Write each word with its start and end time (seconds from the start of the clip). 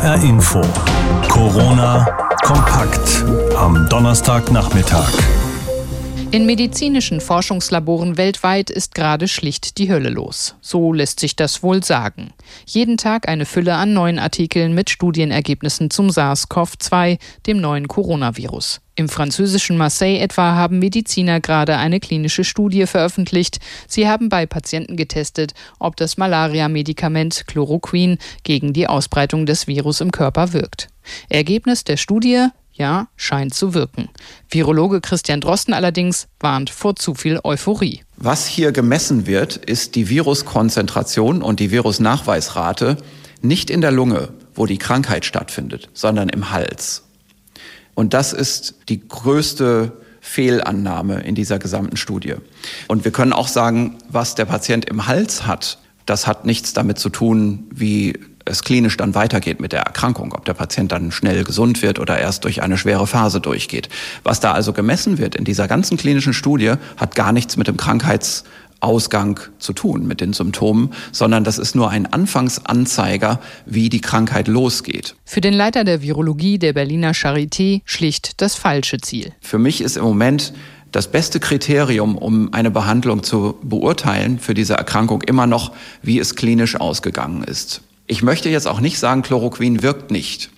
HR 0.00 0.22
Info. 0.24 0.62
Corona 1.28 2.06
kompakt 2.42 3.22
am 3.54 3.86
Donnerstagnachmittag. 3.90 5.12
In 6.30 6.46
medizinischen 6.46 7.20
Forschungslaboren 7.20 8.16
weltweit 8.16 8.70
ist 8.70 8.94
gerade 8.94 9.28
schlicht 9.28 9.76
die 9.76 9.90
Hölle 9.90 10.08
los. 10.08 10.54
So 10.62 10.94
lässt 10.94 11.20
sich 11.20 11.36
das 11.36 11.62
wohl 11.62 11.84
sagen. 11.84 12.32
Jeden 12.64 12.96
Tag 12.96 13.28
eine 13.28 13.44
Fülle 13.44 13.74
an 13.74 13.92
neuen 13.92 14.18
Artikeln 14.18 14.72
mit 14.72 14.88
Studienergebnissen 14.88 15.90
zum 15.90 16.08
SARS-CoV-2, 16.08 17.18
dem 17.46 17.60
neuen 17.60 17.86
Coronavirus. 17.86 18.80
Im 19.00 19.08
französischen 19.08 19.78
Marseille 19.78 20.18
etwa 20.18 20.54
haben 20.54 20.78
Mediziner 20.78 21.40
gerade 21.40 21.78
eine 21.78 22.00
klinische 22.00 22.44
Studie 22.44 22.84
veröffentlicht. 22.84 23.58
Sie 23.88 24.06
haben 24.06 24.28
bei 24.28 24.44
Patienten 24.44 24.94
getestet, 24.98 25.54
ob 25.78 25.96
das 25.96 26.18
Malaria-Medikament 26.18 27.44
Chloroquin 27.46 28.18
gegen 28.44 28.74
die 28.74 28.86
Ausbreitung 28.88 29.46
des 29.46 29.66
Virus 29.66 30.02
im 30.02 30.12
Körper 30.12 30.52
wirkt. 30.52 30.88
Ergebnis 31.30 31.82
der 31.82 31.96
Studie 31.96 32.48
ja, 32.74 33.08
scheint 33.16 33.54
zu 33.54 33.72
wirken. 33.72 34.10
Virologe 34.50 35.00
Christian 35.00 35.40
Drosten 35.40 35.72
allerdings 35.72 36.28
warnt 36.38 36.68
vor 36.68 36.94
zu 36.94 37.14
viel 37.14 37.40
Euphorie. 37.42 38.02
Was 38.18 38.46
hier 38.46 38.70
gemessen 38.70 39.26
wird, 39.26 39.56
ist 39.56 39.94
die 39.94 40.10
Viruskonzentration 40.10 41.40
und 41.40 41.58
die 41.58 41.70
Virusnachweisrate 41.70 42.98
nicht 43.40 43.70
in 43.70 43.80
der 43.80 43.92
Lunge, 43.92 44.28
wo 44.54 44.66
die 44.66 44.76
Krankheit 44.76 45.24
stattfindet, 45.24 45.88
sondern 45.94 46.28
im 46.28 46.50
Hals. 46.50 47.04
Und 48.00 48.14
das 48.14 48.32
ist 48.32 48.76
die 48.88 49.06
größte 49.06 49.92
Fehlannahme 50.22 51.20
in 51.20 51.34
dieser 51.34 51.58
gesamten 51.58 51.98
Studie. 51.98 52.36
Und 52.88 53.04
wir 53.04 53.12
können 53.12 53.34
auch 53.34 53.46
sagen, 53.46 53.98
was 54.08 54.34
der 54.34 54.46
Patient 54.46 54.86
im 54.86 55.06
Hals 55.06 55.46
hat, 55.46 55.76
das 56.06 56.26
hat 56.26 56.46
nichts 56.46 56.72
damit 56.72 56.98
zu 56.98 57.10
tun, 57.10 57.68
wie 57.70 58.18
es 58.46 58.64
klinisch 58.64 58.96
dann 58.96 59.14
weitergeht 59.14 59.60
mit 59.60 59.72
der 59.72 59.82
Erkrankung, 59.82 60.32
ob 60.32 60.46
der 60.46 60.54
Patient 60.54 60.90
dann 60.90 61.12
schnell 61.12 61.44
gesund 61.44 61.82
wird 61.82 61.98
oder 61.98 62.18
erst 62.18 62.44
durch 62.44 62.62
eine 62.62 62.78
schwere 62.78 63.06
Phase 63.06 63.38
durchgeht. 63.38 63.90
Was 64.22 64.40
da 64.40 64.52
also 64.52 64.72
gemessen 64.72 65.18
wird 65.18 65.34
in 65.34 65.44
dieser 65.44 65.68
ganzen 65.68 65.98
klinischen 65.98 66.32
Studie, 66.32 66.76
hat 66.96 67.14
gar 67.14 67.32
nichts 67.32 67.58
mit 67.58 67.68
dem 67.68 67.76
Krankheitsausgang 68.80 69.40
zu 69.58 69.72
tun, 69.72 70.06
mit 70.06 70.20
den 70.20 70.32
Symptomen, 70.32 70.92
sondern 71.12 71.44
das 71.44 71.58
ist 71.58 71.74
nur 71.74 71.90
ein 71.90 72.06
Anfangsanzeiger, 72.06 73.40
wie 73.66 73.88
die 73.88 74.00
Krankheit 74.00 74.48
losgeht. 74.48 75.14
Für 75.24 75.40
den 75.40 75.54
Leiter 75.54 75.84
der 75.84 76.02
Virologie 76.02 76.58
der 76.58 76.72
Berliner 76.72 77.12
Charité 77.12 77.82
schlicht 77.84 78.40
das 78.40 78.54
falsche 78.54 78.98
Ziel. 78.98 79.32
Für 79.40 79.58
mich 79.58 79.80
ist 79.80 79.96
im 79.96 80.04
Moment 80.04 80.52
das 80.92 81.08
beste 81.08 81.38
Kriterium, 81.38 82.18
um 82.18 82.52
eine 82.52 82.70
Behandlung 82.70 83.22
zu 83.22 83.56
beurteilen 83.62 84.40
für 84.40 84.54
diese 84.54 84.74
Erkrankung 84.74 85.22
immer 85.22 85.46
noch, 85.46 85.72
wie 86.02 86.18
es 86.18 86.34
klinisch 86.34 86.80
ausgegangen 86.80 87.44
ist. 87.44 87.82
Ich 88.06 88.22
möchte 88.22 88.48
jetzt 88.48 88.66
auch 88.66 88.80
nicht 88.80 88.98
sagen, 88.98 89.22
Chloroquin 89.22 89.82
wirkt 89.82 90.10
nicht. 90.10 90.50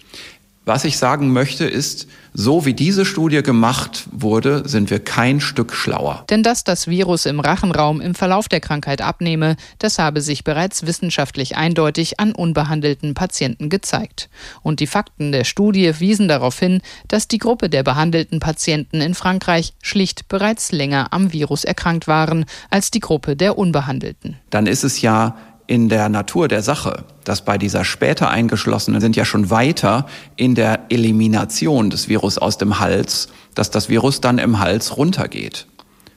Was 0.65 0.85
ich 0.85 0.97
sagen 0.97 1.33
möchte 1.33 1.65
ist, 1.65 2.07
so 2.35 2.65
wie 2.65 2.73
diese 2.73 3.05
Studie 3.05 3.43
gemacht 3.43 4.05
wurde, 4.13 4.63
sind 4.69 4.91
wir 4.91 5.01
kein 5.01 5.41
Stück 5.41 5.75
schlauer. 5.75 6.25
Denn 6.31 6.45
dass 6.45 6.63
das 6.63 6.87
Virus 6.87 7.27
im 7.27 7.41
Rachenraum 7.41 8.01
im 8.01 8.15
Verlauf 8.15 8.49
der 8.49 8.61
Krankheit 8.61 9.03
abnehme, 9.03 9.57
das 9.81 9.99
habe 9.99 10.21
sich 10.21 10.45
bereits 10.45 10.87
wissenschaftlich 10.87 11.57
eindeutig 11.57 12.21
an 12.21 12.33
unbehandelten 12.33 13.15
Patienten 13.15 13.71
gezeigt. 13.71 14.31
Und 14.63 14.79
die 14.79 14.87
Fakten 14.87 15.33
der 15.33 15.43
Studie 15.43 15.99
wiesen 15.99 16.29
darauf 16.29 16.57
hin, 16.61 16.81
dass 17.09 17.27
die 17.27 17.39
Gruppe 17.39 17.69
der 17.69 17.83
behandelten 17.83 18.39
Patienten 18.39 19.01
in 19.01 19.15
Frankreich 19.15 19.75
schlicht 19.83 20.29
bereits 20.29 20.71
länger 20.71 21.13
am 21.13 21.33
Virus 21.33 21.65
erkrankt 21.65 22.07
waren 22.07 22.45
als 22.71 22.93
die 22.93 23.01
Gruppe 23.01 23.35
der 23.35 23.59
Unbehandelten. 23.59 24.37
Dann 24.51 24.69
ist 24.69 24.85
es 24.85 25.03
ja 25.03 25.37
in 25.67 25.89
der 25.89 26.09
Natur 26.09 26.49
der 26.49 26.63
Sache, 26.63 27.05
dass 27.25 27.45
bei 27.45 27.59
dieser 27.59 27.85
später 27.85 28.31
eingeschlossenen 28.31 29.01
sind 29.01 29.17
ja 29.17 29.25
schon 29.25 29.51
weiter 29.51 30.07
in 30.37 30.55
der 30.55 30.81
Elimination 30.89 31.91
des 31.91 32.09
Virus 32.09 32.39
aus 32.39 32.59
dem 32.59 32.81
Hals, 32.81 33.29
dass 33.55 33.71
das 33.71 33.89
Virus 33.89 34.21
dann 34.21 34.39
im 34.39 34.59
Hals 34.59 34.97
runtergeht. 34.97 35.67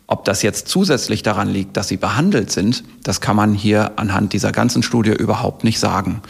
Ob 0.07 0.23
das 0.23 0.43
jetzt 0.43 0.67
zusätzlich 0.67 1.23
daran 1.23 1.49
liegt, 1.49 1.77
dass 1.77 1.87
sie 1.87 1.97
behandelt 1.97 2.51
sind, 2.51 2.83
das 3.03 3.21
kann 3.21 3.35
man 3.35 3.55
hier 3.55 3.97
anhand 3.97 4.33
dieser 4.33 4.51
ganzen 4.51 4.83
Studie 4.83 5.11
überhaupt 5.11 5.63
nicht 5.63 5.79
sagen. 5.79 6.21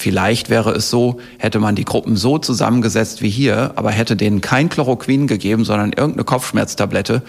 Vielleicht 0.00 0.48
wäre 0.48 0.70
es 0.70 0.88
so, 0.88 1.20
hätte 1.36 1.58
man 1.58 1.74
die 1.74 1.84
Gruppen 1.84 2.16
so 2.16 2.38
zusammengesetzt 2.38 3.20
wie 3.20 3.28
hier, 3.28 3.72
aber 3.74 3.90
hätte 3.90 4.16
denen 4.16 4.40
kein 4.40 4.70
Chloroquin 4.70 5.26
gegeben, 5.26 5.66
sondern 5.66 5.92
irgendeine 5.92 6.24
Kopfschmerztablette, 6.24 7.20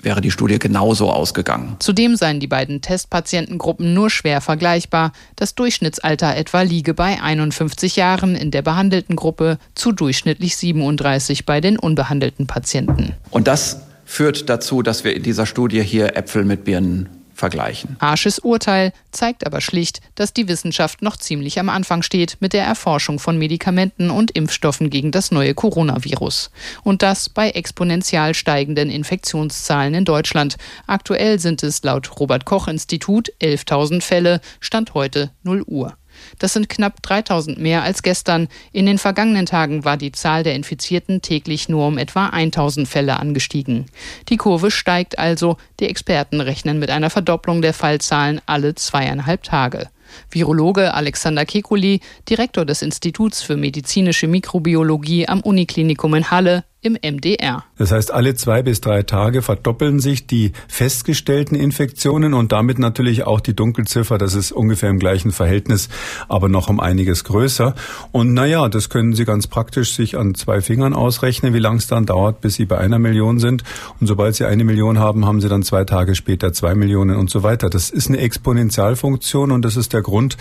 wäre 0.00 0.22
die 0.22 0.30
Studie 0.30 0.58
genauso 0.58 1.10
ausgegangen. 1.10 1.76
Zudem 1.80 2.16
seien 2.16 2.40
die 2.40 2.46
beiden 2.46 2.80
Testpatientengruppen 2.80 3.92
nur 3.92 4.08
schwer 4.08 4.40
vergleichbar. 4.40 5.12
Das 5.36 5.54
Durchschnittsalter 5.54 6.34
etwa 6.34 6.62
liege 6.62 6.94
bei 6.94 7.20
51 7.20 7.96
Jahren 7.96 8.36
in 8.36 8.50
der 8.50 8.62
behandelten 8.62 9.16
Gruppe 9.16 9.58
zu 9.74 9.92
durchschnittlich 9.92 10.56
37 10.56 11.44
bei 11.44 11.60
den 11.60 11.78
unbehandelten 11.78 12.46
Patienten. 12.46 13.12
Und 13.32 13.48
das 13.48 13.82
führt 14.06 14.48
dazu, 14.48 14.80
dass 14.80 15.04
wir 15.04 15.14
in 15.14 15.22
dieser 15.22 15.44
Studie 15.44 15.82
hier 15.82 16.16
Äpfel 16.16 16.46
mit 16.46 16.64
Birnen 16.64 17.10
vergleichen. 17.34 17.96
Arsches 17.98 18.38
Urteil 18.38 18.92
zeigt 19.10 19.46
aber 19.46 19.60
schlicht, 19.60 20.00
dass 20.14 20.32
die 20.32 20.48
Wissenschaft 20.48 21.02
noch 21.02 21.16
ziemlich 21.16 21.58
am 21.58 21.68
Anfang 21.68 22.02
steht 22.02 22.36
mit 22.40 22.52
der 22.52 22.64
Erforschung 22.64 23.18
von 23.18 23.38
Medikamenten 23.38 24.10
und 24.10 24.30
Impfstoffen 24.30 24.90
gegen 24.90 25.10
das 25.10 25.30
neue 25.30 25.54
Coronavirus. 25.54 26.50
Und 26.82 27.02
das 27.02 27.28
bei 27.28 27.50
exponentiell 27.50 28.34
steigenden 28.34 28.90
Infektionszahlen 28.90 29.94
in 29.94 30.04
Deutschland. 30.04 30.56
Aktuell 30.86 31.38
sind 31.38 31.62
es 31.62 31.82
laut 31.82 32.20
Robert 32.20 32.44
Koch 32.44 32.68
Institut 32.68 33.30
11.000 33.40 34.02
Fälle, 34.02 34.40
Stand 34.60 34.94
heute 34.94 35.30
0 35.42 35.62
Uhr. 35.66 35.96
Das 36.38 36.52
sind 36.52 36.68
knapp 36.68 37.02
3000 37.02 37.58
mehr 37.58 37.82
als 37.82 38.02
gestern. 38.02 38.48
In 38.72 38.86
den 38.86 38.98
vergangenen 38.98 39.46
Tagen 39.46 39.84
war 39.84 39.96
die 39.96 40.12
Zahl 40.12 40.42
der 40.42 40.54
Infizierten 40.54 41.22
täglich 41.22 41.68
nur 41.68 41.86
um 41.86 41.98
etwa 41.98 42.28
1000 42.28 42.88
Fälle 42.88 43.18
angestiegen. 43.18 43.86
Die 44.28 44.36
Kurve 44.36 44.70
steigt 44.70 45.18
also. 45.18 45.56
Die 45.80 45.88
Experten 45.88 46.40
rechnen 46.40 46.78
mit 46.78 46.90
einer 46.90 47.10
Verdopplung 47.10 47.62
der 47.62 47.74
Fallzahlen 47.74 48.40
alle 48.46 48.74
zweieinhalb 48.74 49.42
Tage. 49.42 49.88
Virologe 50.30 50.94
Alexander 50.94 51.42
Kekulé, 51.42 52.00
Direktor 52.28 52.64
des 52.64 52.82
Instituts 52.82 53.42
für 53.42 53.56
medizinische 53.56 54.26
Mikrobiologie 54.28 55.26
am 55.28 55.40
Uniklinikum 55.40 56.14
in 56.14 56.30
Halle, 56.30 56.64
im 56.84 56.98
MDR. 57.00 57.64
Das 57.78 57.90
heißt, 57.90 58.12
alle 58.12 58.34
zwei 58.34 58.62
bis 58.62 58.80
drei 58.82 59.02
Tage 59.02 59.40
verdoppeln 59.40 60.00
sich 60.00 60.26
die 60.26 60.52
festgestellten 60.68 61.56
Infektionen 61.56 62.34
und 62.34 62.52
damit 62.52 62.78
natürlich 62.78 63.24
auch 63.26 63.40
die 63.40 63.56
Dunkelziffer. 63.56 64.18
Das 64.18 64.34
ist 64.34 64.52
ungefähr 64.52 64.90
im 64.90 64.98
gleichen 64.98 65.32
Verhältnis, 65.32 65.88
aber 66.28 66.50
noch 66.50 66.68
um 66.68 66.80
einiges 66.80 67.24
größer. 67.24 67.74
Und 68.12 68.34
naja, 68.34 68.68
das 68.68 68.90
können 68.90 69.14
Sie 69.14 69.24
ganz 69.24 69.46
praktisch 69.46 69.94
sich 69.94 70.18
an 70.18 70.34
zwei 70.34 70.60
Fingern 70.60 70.92
ausrechnen, 70.92 71.54
wie 71.54 71.58
lang 71.58 71.76
es 71.76 71.86
dann 71.86 72.04
dauert, 72.04 72.42
bis 72.42 72.56
Sie 72.56 72.66
bei 72.66 72.76
einer 72.76 72.98
Million 72.98 73.38
sind. 73.38 73.64
Und 73.98 74.06
sobald 74.06 74.34
Sie 74.34 74.44
eine 74.44 74.64
Million 74.64 74.98
haben, 74.98 75.24
haben 75.24 75.40
Sie 75.40 75.48
dann 75.48 75.62
zwei 75.62 75.84
Tage 75.84 76.14
später 76.14 76.52
zwei 76.52 76.74
Millionen 76.74 77.16
und 77.16 77.30
so 77.30 77.42
weiter. 77.42 77.70
Das 77.70 77.88
ist 77.88 78.08
eine 78.08 78.18
Exponentialfunktion 78.18 79.52
und 79.52 79.64
das 79.64 79.76
ist 79.76 79.94
der 79.94 80.02
Grund, 80.02 80.36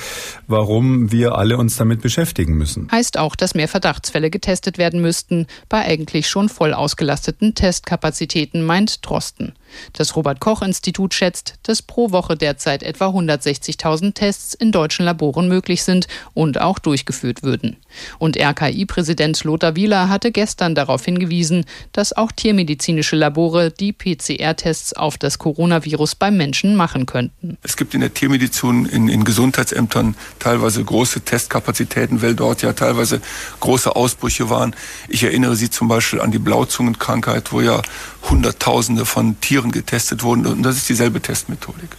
warum 0.48 1.12
wir 1.14 1.38
alle 1.38 1.58
uns 1.58 1.78
damit 1.78 2.02
beschäftigen 2.02 2.56
müssen. 2.56 2.90
Heißt 2.92 3.18
auch, 3.18 3.38
dass 3.38 3.56
mehr 3.56 3.70
Verdachtsfälle 3.70 4.30
getestet 4.30 4.78
werden 4.78 5.02
müssten 5.02 5.48
bei 5.70 5.86
eigentlich 5.86 6.33
schon 6.34 6.50
voll 6.50 6.74
ausgelasteten 6.74 7.54
Testkapazitäten, 7.54 8.66
meint 8.66 9.08
Drosten. 9.08 9.54
Das 9.94 10.16
Robert 10.16 10.40
Koch 10.40 10.62
Institut 10.62 11.14
schätzt, 11.14 11.56
dass 11.64 11.82
pro 11.82 12.12
Woche 12.12 12.36
derzeit 12.36 12.84
etwa 12.84 13.08
160.000 13.08 14.14
Tests 14.14 14.54
in 14.54 14.72
deutschen 14.72 15.06
Laboren 15.06 15.48
möglich 15.48 15.84
sind 15.84 16.08
und 16.34 16.60
auch 16.60 16.80
durchgeführt 16.80 17.44
würden. 17.44 17.78
Und 18.20 18.38
RKI-Präsident 18.38 19.44
Lothar 19.44 19.76
Wieler 19.76 20.10
hatte 20.10 20.32
gestern 20.32 20.76
darauf 20.76 21.06
hingewiesen, 21.06 21.66
dass 21.92 22.14
auch 22.14 22.32
tiermedizinische 22.32 23.16
Labore 23.16 23.72
die 23.72 23.94
PCR-Tests 23.94 24.94
auf 24.94 25.18
das 25.18 25.38
Coronavirus 25.38 26.16
beim 26.16 26.38
Menschen 26.38 26.76
machen 26.76 27.06
könnten. 27.06 27.58
Es 27.62 27.78
gibt 27.78 27.94
in 27.94 28.02
der 28.02 28.14
Tiermedizin 28.14 28.86
in, 28.86 29.08
in 29.10 29.24
Gesundheitsämtern 29.24 30.16
teilweise 30.40 30.84
große 30.84 31.22
Testkapazitäten, 31.22 32.22
weil 32.22 32.36
dort 32.36 32.62
ja 32.62 32.74
teilweise 32.74 33.22
große 33.60 33.96
Ausbrüche 33.96 34.50
waren. 34.50 34.76
Ich 35.08 35.24
erinnere 35.24 35.56
Sie 35.56 35.70
zum 35.70 35.88
Beispiel 35.88 36.22
an 36.22 36.32
die 36.32 36.40
Blauzungenkrankheit, 36.40 37.52
wo 37.52 37.62
ja 37.62 37.82
Hunderttausende 38.30 39.06
von 39.06 39.40
Tieren 39.42 39.72
getestet 39.72 40.24
wurden. 40.24 40.46
Und 40.46 40.64
das 40.64 40.78
ist 40.78 40.90
dieselbe 40.90 41.22
Testmethodik. 41.22 41.90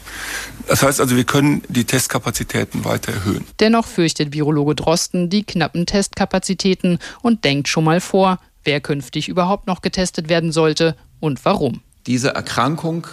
Das 0.66 0.82
heißt 0.82 1.00
also, 1.00 1.16
wir 1.16 1.24
können 1.24 1.62
die 1.68 1.84
Testkapazitäten 1.84 2.84
weiter 2.84 3.12
erhöhen. 3.12 3.44
Dennoch 3.60 3.86
fürchtet 3.86 4.32
Virologe 4.32 4.74
Drosten 4.74 5.28
die 5.28 5.44
knappen 5.44 5.86
Testkapazitäten 5.86 6.98
und 7.22 7.44
denkt 7.44 7.68
schon 7.68 7.84
mal 7.84 8.00
vor, 8.00 8.38
wer 8.64 8.80
künftig 8.80 9.28
überhaupt 9.28 9.66
noch 9.66 9.82
getestet 9.82 10.28
werden 10.28 10.52
sollte 10.52 10.96
und 11.20 11.44
warum. 11.44 11.80
Diese 12.06 12.34
Erkrankung 12.34 13.06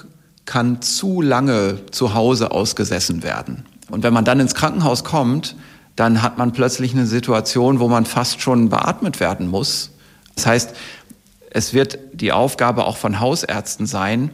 kann 0.45 0.81
zu 0.81 1.21
lange 1.21 1.85
zu 1.91 2.13
Hause 2.13 2.51
ausgesessen 2.51 3.23
werden. 3.23 3.65
Und 3.89 4.03
wenn 4.03 4.13
man 4.13 4.25
dann 4.25 4.39
ins 4.39 4.55
Krankenhaus 4.55 5.03
kommt, 5.03 5.55
dann 5.95 6.21
hat 6.21 6.37
man 6.37 6.53
plötzlich 6.53 6.93
eine 6.93 7.05
Situation, 7.05 7.79
wo 7.79 7.87
man 7.87 8.05
fast 8.05 8.41
schon 8.41 8.69
beatmet 8.69 9.19
werden 9.19 9.47
muss. 9.47 9.91
Das 10.35 10.45
heißt, 10.45 10.75
es 11.51 11.73
wird 11.73 11.99
die 12.13 12.31
Aufgabe 12.31 12.85
auch 12.85 12.97
von 12.97 13.19
Hausärzten 13.19 13.85
sein, 13.85 14.31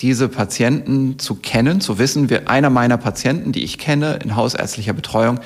diese 0.00 0.28
Patienten 0.28 1.18
zu 1.18 1.34
kennen, 1.34 1.80
zu 1.80 1.98
wissen, 1.98 2.30
wie 2.30 2.38
einer 2.46 2.70
meiner 2.70 2.96
Patienten, 2.96 3.52
die 3.52 3.64
ich 3.64 3.76
kenne 3.76 4.18
in 4.22 4.36
hausärztlicher 4.36 4.94
Betreuung, 4.94 5.40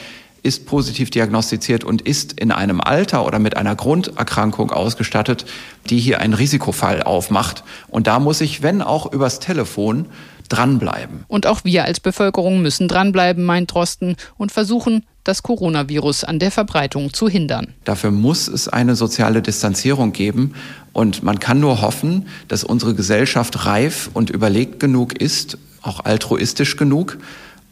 ist 0.45 0.67
positiv 0.67 1.11
diagnostiziert 1.11 1.83
und 1.83 2.03
ist 2.03 2.39
in 2.39 2.53
einem 2.53 2.81
Alter 2.81 3.27
oder 3.27 3.39
mit 3.39 3.57
einer 3.57 3.75
Grunderkrankung 3.75 4.71
ausgestattet, 4.71 5.47
die 5.89 5.99
hier 5.99 6.21
einen 6.21 6.35
Risikofall 6.35 7.03
aufmacht. 7.03 7.65
Und 7.89 8.07
da 8.07 8.19
muss 8.19 8.43
ich, 8.43 8.63
wenn 8.63 8.83
auch 8.83 9.11
übers 9.11 9.41
Telefon, 9.41 10.07
dranbleiben. 10.51 11.25
Und 11.29 11.47
auch 11.47 11.65
wir 11.65 11.85
als 11.85 11.99
Bevölkerung 12.01 12.61
müssen 12.61 12.87
dranbleiben, 12.87 13.43
meint 13.43 13.73
Drosten, 13.73 14.17
und 14.37 14.53
versuchen, 14.53 15.07
das 15.25 15.43
Coronavirus 15.43 16.25
an 16.25 16.39
der 16.39 16.51
Verbreitung 16.51 17.13
zu 17.13 17.29
hindern. 17.29 17.69
Dafür 17.85 18.11
muss 18.11 18.47
es 18.47 18.69
eine 18.69 18.95
soziale 18.95 19.43
Distanzierung 19.43 20.13
geben. 20.13 20.55
Und 20.93 21.23
man 21.23 21.41
kann 21.41 21.59
nur 21.59 21.81
hoffen, 21.81 22.27
dass 22.47 22.63
unsere 22.63 22.95
Gesellschaft 22.95 23.67
reif 23.67 24.11
und 24.15 24.31
überlegt 24.31 24.79
genug 24.79 25.15
ist, 25.15 25.59
auch 25.83 26.05
altruistisch 26.05 26.77
genug, 26.77 27.19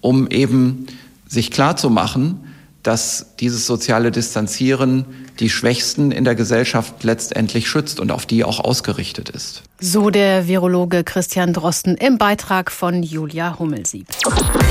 um 0.00 0.26
eben 0.28 0.86
sich 1.28 1.50
klarzumachen, 1.50 2.40
dass 2.82 3.34
dieses 3.38 3.66
soziale 3.66 4.10
Distanzieren 4.10 5.04
die 5.38 5.50
Schwächsten 5.50 6.10
in 6.10 6.24
der 6.24 6.34
Gesellschaft 6.34 7.04
letztendlich 7.04 7.68
schützt 7.68 8.00
und 8.00 8.10
auf 8.10 8.26
die 8.26 8.44
auch 8.44 8.60
ausgerichtet 8.60 9.28
ist. 9.28 9.62
So 9.80 10.10
der 10.10 10.46
Virologe 10.46 11.04
Christian 11.04 11.52
Drosten 11.52 11.96
im 11.96 12.18
Beitrag 12.18 12.70
von 12.70 13.02
Julia 13.02 13.58
Hummelsieb. 13.58 14.06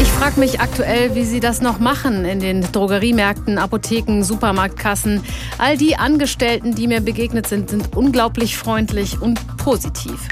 Ich 0.02 0.08
frage 0.08 0.40
mich 0.40 0.60
aktuell, 0.60 1.16
wie 1.16 1.25
Sie 1.25 1.40
das 1.40 1.62
noch 1.62 1.80
machen 1.80 2.25
in 2.25 2.40
den 2.40 2.62
Drogeriemärkten, 2.72 3.58
Apotheken, 3.58 4.24
Supermarktkassen. 4.24 5.24
All 5.58 5.78
die 5.78 5.96
Angestellten, 5.96 6.75
die 6.75 6.88
mir 6.88 7.02
begegnet 7.02 7.48
sind, 7.48 7.69
sind 7.69 7.96
unglaublich 7.96 8.58
freundlich 8.58 9.22
und 9.22 9.40
positiv. 9.58 10.28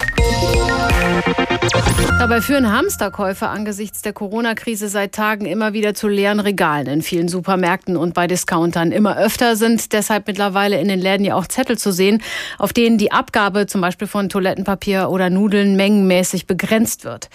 Dabei 2.19 2.41
führen 2.41 2.71
Hamsterkäufer 2.71 3.49
angesichts 3.49 4.01
der 4.01 4.13
Corona-Krise 4.13 4.89
seit 4.89 5.13
Tagen 5.13 5.45
immer 5.45 5.73
wieder 5.73 5.93
zu 5.93 6.07
leeren 6.07 6.39
Regalen 6.39 6.85
in 6.87 7.01
vielen 7.01 7.27
Supermärkten 7.27 7.97
und 7.97 8.13
bei 8.13 8.27
Discountern. 8.27 8.91
Immer 8.91 9.17
öfter 9.17 9.55
sind 9.55 9.93
deshalb 9.93 10.27
mittlerweile 10.27 10.79
in 10.79 10.89
den 10.89 10.99
Läden 10.99 11.25
ja 11.25 11.35
auch 11.35 11.47
Zettel 11.47 11.77
zu 11.77 11.91
sehen, 11.91 12.21
auf 12.57 12.73
denen 12.73 12.97
die 12.97 13.11
Abgabe 13.11 13.67
zum 13.67 13.81
Beispiel 13.81 14.07
von 14.07 14.29
Toilettenpapier 14.29 15.09
oder 15.09 15.29
Nudeln 15.29 15.75
mengenmäßig 15.75 16.45
begrenzt 16.45 17.05
wird. 17.05 17.29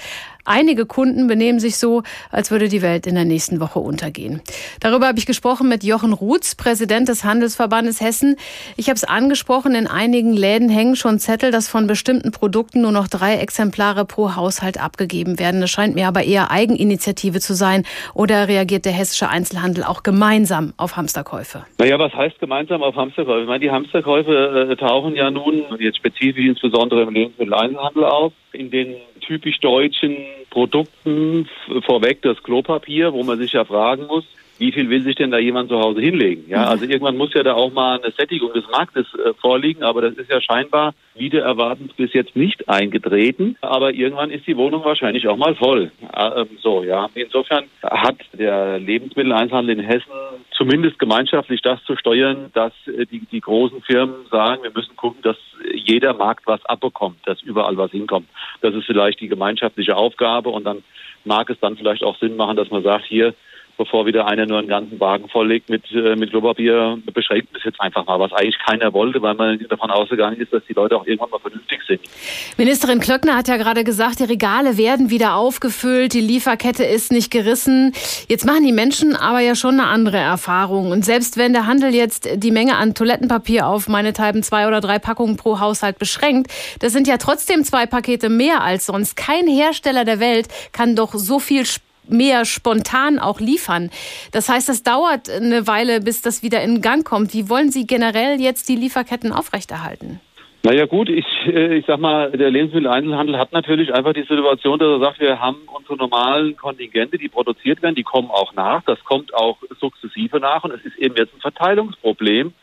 Einige 0.47 0.85
Kunden 0.85 1.27
benehmen 1.27 1.59
sich 1.59 1.79
so, 1.79 2.03
als 2.31 2.51
würde 2.51 2.69
die 2.69 2.83
Welt 2.83 3.07
in 3.07 3.15
der 3.15 3.25
nächsten 3.25 3.61
Woche 3.61 3.79
untergehen. 3.79 4.43
Darüber 4.81 5.07
habe 5.07 5.19
ich 5.19 5.25
gesprochen 5.25 5.69
mit 5.71 5.85
Jochen 5.85 6.13
Ruths, 6.13 6.55
Präsident 6.55 7.09
des 7.09 7.25
Handelsverbandes 7.25 8.03
Hessen. 8.03 8.37
Ich 8.77 8.89
habe 8.89 8.97
es 8.97 9.05
angesprochen, 9.05 9.75
in 9.75 9.87
einigen 9.87 10.35
Läden 10.35 10.69
hängen 10.69 10.97
schon 10.97 11.19
Zettel, 11.19 11.51
dass 11.51 11.69
von 11.69 11.87
bestimmten 11.87 12.31
Produkten 12.31 12.83
nur 12.83 12.93
noch 12.93 13.09
drei 13.09 13.37
Exemplare 13.37 14.05
pro 14.05 14.37
Haushalt 14.37 14.79
abgegeben 14.79 15.39
werden. 15.39 15.63
Das 15.63 15.71
scheint 15.71 15.95
mir 15.95 16.09
aber 16.09 16.25
eher 16.25 16.51
Eigeninitiative 16.51 17.41
zu 17.41 17.55
sein. 17.55 17.85
Oder 18.13 18.47
reagiert 18.47 18.85
der 18.85 18.93
hessische 18.93 19.31
Einzelhandel 19.31 19.85
auch 19.85 20.03
gemeinsam 20.03 20.75
auf 20.77 20.97
Hamsterkäufe? 20.97 21.65
Naja, 21.79 21.99
was 21.99 22.13
heißt 22.13 22.39
gemeinsam 22.39 22.83
auf 22.83 22.97
Hamsterkäufe? 22.97 23.43
Ich 23.43 23.49
meine, 23.49 23.61
die 23.61 23.71
Hamsterkäufe 23.71 24.69
äh, 24.71 24.77
tauchen 24.77 25.17
ja 25.17 25.31
nun 25.31 25.63
jetzt 25.79 25.97
spezifisch 25.97 26.45
insbesondere 26.45 27.03
im 27.03 27.15
Lebensmitteleinzelhandel 27.15 28.05
auf. 28.05 28.33
In 28.53 28.71
den 28.71 28.95
typisch 29.21 29.59
deutschen 29.59 30.17
Produkten 30.51 31.49
vorweg 31.85 32.23
das 32.23 32.43
Klopapier, 32.43 33.13
wo 33.13 33.23
man 33.23 33.39
sich 33.39 33.53
ja 33.53 33.65
fragen 33.65 34.07
muss, 34.07 34.25
wie 34.59 34.73
viel 34.73 34.89
will 34.89 35.03
sich 35.03 35.17
denn 35.17 35.31
da 35.31 35.39
jemand 35.39 35.69
zu 35.69 35.79
Hause 35.79 36.01
hinlegen? 36.01 36.45
Ja, 36.49 36.63
mhm. 36.63 36.69
also 36.69 36.85
irgendwann 36.85 37.17
muss 37.17 37.35
ja 37.35 37.43
da 37.43 37.55
auch 37.55 37.73
mal 37.73 38.01
eine 38.01 38.13
Sättigung 38.13 38.53
des 38.53 38.65
Marktes 38.71 39.07
äh, 39.15 39.35
vorliegen, 39.35 39.83
aber 39.83 40.03
das 40.03 40.15
ist 40.15 40.31
ja 40.31 40.41
scheinbar 40.41 40.95
wieder 41.15 41.43
erwartend 41.43 41.97
bis 41.97 42.13
jetzt 42.13 42.37
nicht 42.37 42.69
eingetreten. 42.69 43.57
Aber 43.61 43.93
irgendwann 43.93 44.31
ist 44.31 44.47
die 44.47 44.57
Wohnung 44.57 44.85
wahrscheinlich 44.85 45.27
auch 45.29 45.37
mal 45.37 45.55
voll. 45.55 45.91
Äh, 46.13 46.45
so, 46.61 46.83
ja. 46.83 47.09
Insofern 47.15 47.65
hat 47.83 48.17
der 48.33 48.79
Lebensmitteleinzelhandel 48.79 49.79
in 49.79 49.85
Hessen 49.85 50.11
zumindest 50.57 50.99
gemeinschaftlich 50.99 51.61
das 51.63 51.83
zu 51.85 51.97
steuern, 51.97 52.51
dass 52.55 52.73
äh, 52.87 53.07
die, 53.07 53.21
die 53.21 53.41
großen 53.41 53.83
Firmen 53.83 54.27
sagen, 54.31 54.63
wir 54.63 54.73
müssen 54.73 54.97
gucken, 54.97 55.23
dass 55.23 55.37
jeder 55.73 56.15
Markt 56.15 56.47
was 56.47 56.65
abbekommt, 56.67 57.19
dass 57.27 57.43
überall 57.43 57.77
was 57.77 57.91
hinkommt. 57.91 58.29
Das 58.61 58.75
ist 58.75 58.87
vielleicht 58.87 59.21
die 59.21 59.29
gemeinschaftliche 59.29 59.97
Aufgabe 59.97 60.51
und 60.51 60.65
dann 60.65 60.83
mag 61.25 61.51
es 61.51 61.59
dann 61.61 61.77
vielleicht 61.77 62.03
auch 62.03 62.19
Sinn 62.19 62.37
machen, 62.37 62.57
dass 62.57 62.71
man 62.71 62.83
sagt, 62.83 63.05
hier, 63.07 63.35
bevor 63.77 64.07
wieder 64.07 64.27
einer 64.27 64.47
nur 64.47 64.59
einen 64.59 64.69
ganzen 64.69 64.99
Wagen 65.01 65.29
volllegt 65.29 65.69
mit, 65.69 65.85
äh, 65.93 66.17
mit 66.17 66.31
Klopapier, 66.31 66.99
beschränkt 67.13 67.49
es 67.57 67.65
jetzt 67.65 67.81
einfach 67.81 68.07
mal, 68.07 68.19
was 68.19 68.33
eigentlich 68.33 68.59
keiner 68.59 68.93
wollte, 68.93 69.21
weil 69.23 69.35
man 69.35 69.59
davon 69.69 69.91
ausgegangen 69.91 70.41
ist, 70.41 70.53
dass 70.53 70.63
die 70.69 70.73
Leute 70.73 70.97
auch 70.97 71.07
irgendwann 71.07 71.31
mal 71.31 71.39
vernünftig 71.39 71.81
sind. 71.87 72.01
Ministerin 72.57 73.01
Klöckner 73.01 73.37
hat 73.37 73.49
ja 73.49 73.57
gerade 73.57 73.85
gesagt, 73.85 74.21
die 74.21 74.25
Regale 74.25 74.77
werden 74.77 75.11
wieder 75.11 75.35
aufgefüllt, 75.35 76.13
die 76.13 76.21
Lieferkette 76.21 76.85
ist 76.85 77.13
nicht 77.13 77.31
gerissen. 77.31 77.93
Jetzt 78.29 78.45
machen 78.47 78.65
die 78.65 78.73
Menschen 78.73 79.17
aber 79.17 79.41
ja 79.41 79.55
schon 79.55 79.81
eine 79.81 79.89
andere 79.89 80.19
Erfahrung. 80.19 80.91
Und 80.91 81.05
selbst 81.05 81.37
wenn 81.37 81.53
der 81.53 81.67
Handel 81.67 81.95
jetzt 81.95 82.29
die 82.37 82.51
Menge 82.51 82.77
an 82.77 82.95
Toilettenpapier 82.95 83.67
auf 83.67 83.89
meinethalben 83.89 84.43
zwei 84.43 84.67
oder 84.67 84.81
drei 84.81 84.99
Packungen 84.99 85.37
pro 85.37 85.61
Haushalt 85.61 85.99
beschränkt, 85.99 86.51
das 86.81 86.93
sind 86.93 87.09
ja 87.09 87.17
trotzdem 87.17 87.65
zwei 87.65 87.87
Pakete 87.87 88.29
mehr 88.29 88.63
als 88.63 88.87
sonst. 88.87 89.17
Kein 89.17 89.47
Hersteller 89.47 90.05
der 90.05 90.21
Welt 90.21 90.49
kann 90.73 90.97
doch 90.97 91.15
so 91.15 91.39
viel 91.39 91.67
mehr 92.09 92.45
spontan 92.45 93.19
auch 93.19 93.41
liefern. 93.41 93.91
Das 94.33 94.49
heißt, 94.49 94.69
es 94.69 94.83
dauert 94.83 95.31
eine 95.31 95.67
Weile, 95.67 96.01
bis 96.01 96.23
das 96.23 96.43
wieder 96.43 96.63
in 96.63 96.81
Gang 96.81 97.05
kommt. 97.05 97.35
Wie 97.35 97.49
wollen 97.49 97.71
Sie 97.71 97.87
generell 97.87 98.41
jetzt 98.41 98.69
die 98.69 98.77
Lieferketten 98.77 99.33
aufrechterhalten? 99.33 100.21
Naja 100.65 100.87
gut, 100.87 101.11
ich, 101.11 101.27
äh, 101.47 101.77
ich 101.77 101.85
sag 101.87 102.01
mal, 102.01 102.31
der 102.31 102.51
Lebensmitteleinzelhandel 102.51 103.37
hat 103.37 103.53
natürlich 103.53 103.93
einfach 103.93 104.15
die 104.15 104.23
Situation, 104.23 104.79
dass 104.79 104.89
er 104.89 104.99
sagt, 105.01 105.21
wir 105.21 105.39
haben 105.39 105.59
unsere 105.67 105.97
normalen 105.97 106.57
Kontingente, 106.57 107.19
die 107.19 107.29
produziert 107.29 107.83
werden, 107.83 107.95
die 107.95 108.03
kommen 108.03 108.31
auch 108.31 108.55
nach. 108.55 108.83
Das 108.85 108.99
kommt 109.05 109.35
auch 109.35 109.59
sukzessive 109.79 110.41
nach 110.41 110.65
und 110.65 110.73
es 110.73 110.83
ist 110.87 110.97
eben 110.97 111.17
jetzt 111.17 111.35
ein 111.35 111.41
Verteilungsproblem 111.43 112.55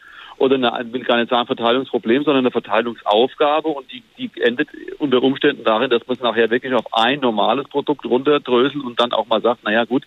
oder 0.42 0.56
eine, 0.56 0.92
will 0.92 1.04
gar 1.04 1.18
nicht 1.18 1.30
sagen 1.30 1.46
Verteilungsproblem, 1.46 2.24
sondern 2.24 2.44
eine 2.44 2.52
Verteilungsaufgabe 2.52 3.68
und 3.70 3.92
die, 3.92 4.02
die 4.18 4.32
endet 4.42 4.70
unter 4.98 5.22
Umständen 5.22 5.64
darin, 5.64 5.92
dass 5.92 6.06
man 6.08 6.18
es 6.18 6.24
nachher 6.24 6.50
wirklich 6.50 6.74
auf 6.74 6.86
ein 6.94 7.20
normales 7.20 7.68
Produkt 7.68 8.06
runterdröselt 8.06 8.84
und 8.84 9.00
dann 9.00 9.14
auch 9.14 9.28
mal 9.28 9.42
sagt, 9.42 9.64
naja 9.64 9.86
gut, 9.86 10.04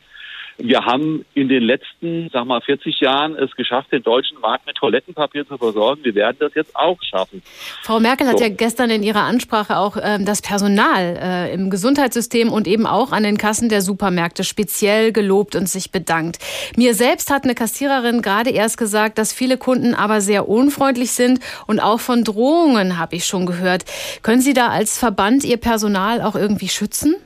wir 0.57 0.85
haben 0.85 1.25
in 1.35 1.49
den 1.49 1.63
letzten, 1.63 2.31
sag 2.33 2.47
mal, 2.47 2.61
40 2.61 3.01
Jahren 3.01 3.35
es 3.37 3.55
geschafft, 3.57 3.91
den 3.93 4.03
deutschen 4.03 4.41
Markt 4.41 4.67
mit 4.67 4.77
Toilettenpapier 4.77 5.47
zu 5.47 5.59
versorgen. 5.59 6.05
Wir 6.05 6.15
werden 6.15 6.37
das 6.39 6.55
jetzt 6.55 6.75
auch 6.77 6.99
schaffen. 7.03 7.43
Frau 7.83 7.99
Merkel 8.01 8.29
hat 8.29 8.39
so. 8.39 8.45
ja 8.45 8.51
gestern 8.51 8.91
in 8.91 9.03
ihrer 9.03 9.23
Ansprache 9.23 9.77
auch 9.77 9.97
äh, 9.97 10.19
das 10.21 10.43
Personal 10.43 11.19
äh, 11.21 11.55
im 11.55 11.71
Gesundheitssystem 11.71 12.53
und 12.53 12.69
eben 12.69 12.87
auch 12.87 13.13
an 13.13 13.25
den 13.25 13.37
Kassen 13.39 13.69
der 13.69 13.83
Supermärkte 13.83 14.45
speziell 14.45 15.13
gelobt 15.13 15.57
und 15.57 15.69
sich 15.69 15.91
bedankt. 15.91 16.39
Mir 16.77 16.95
selbst 16.95 17.31
hat 17.31 17.45
eine 17.45 17.55
Kassiererin 17.55 18.23
gerade 18.23 18.51
erst 18.51 18.79
gesagt, 18.79 19.19
dass 19.19 19.33
viele 19.33 19.59
Kunden 19.59 19.95
aber 19.95 20.21
sehr 20.21 20.49
unfreundlich 20.49 21.13
sind 21.13 21.41
und 21.67 21.81
auch 21.81 22.01
von 22.01 22.25
Drohungen 22.25 22.99
habe 22.99 23.17
ich 23.17 23.27
schon 23.27 23.47
gehört. 23.47 23.85
Können 24.23 24.41
Sie 24.41 24.55
da 24.55 24.69
als 24.69 24.99
Verband 24.99 25.45
Ihr 25.45 25.57
Personal 25.57 26.23
auch 26.23 26.37
irgendwie 26.37 26.69
schützen? 26.69 27.17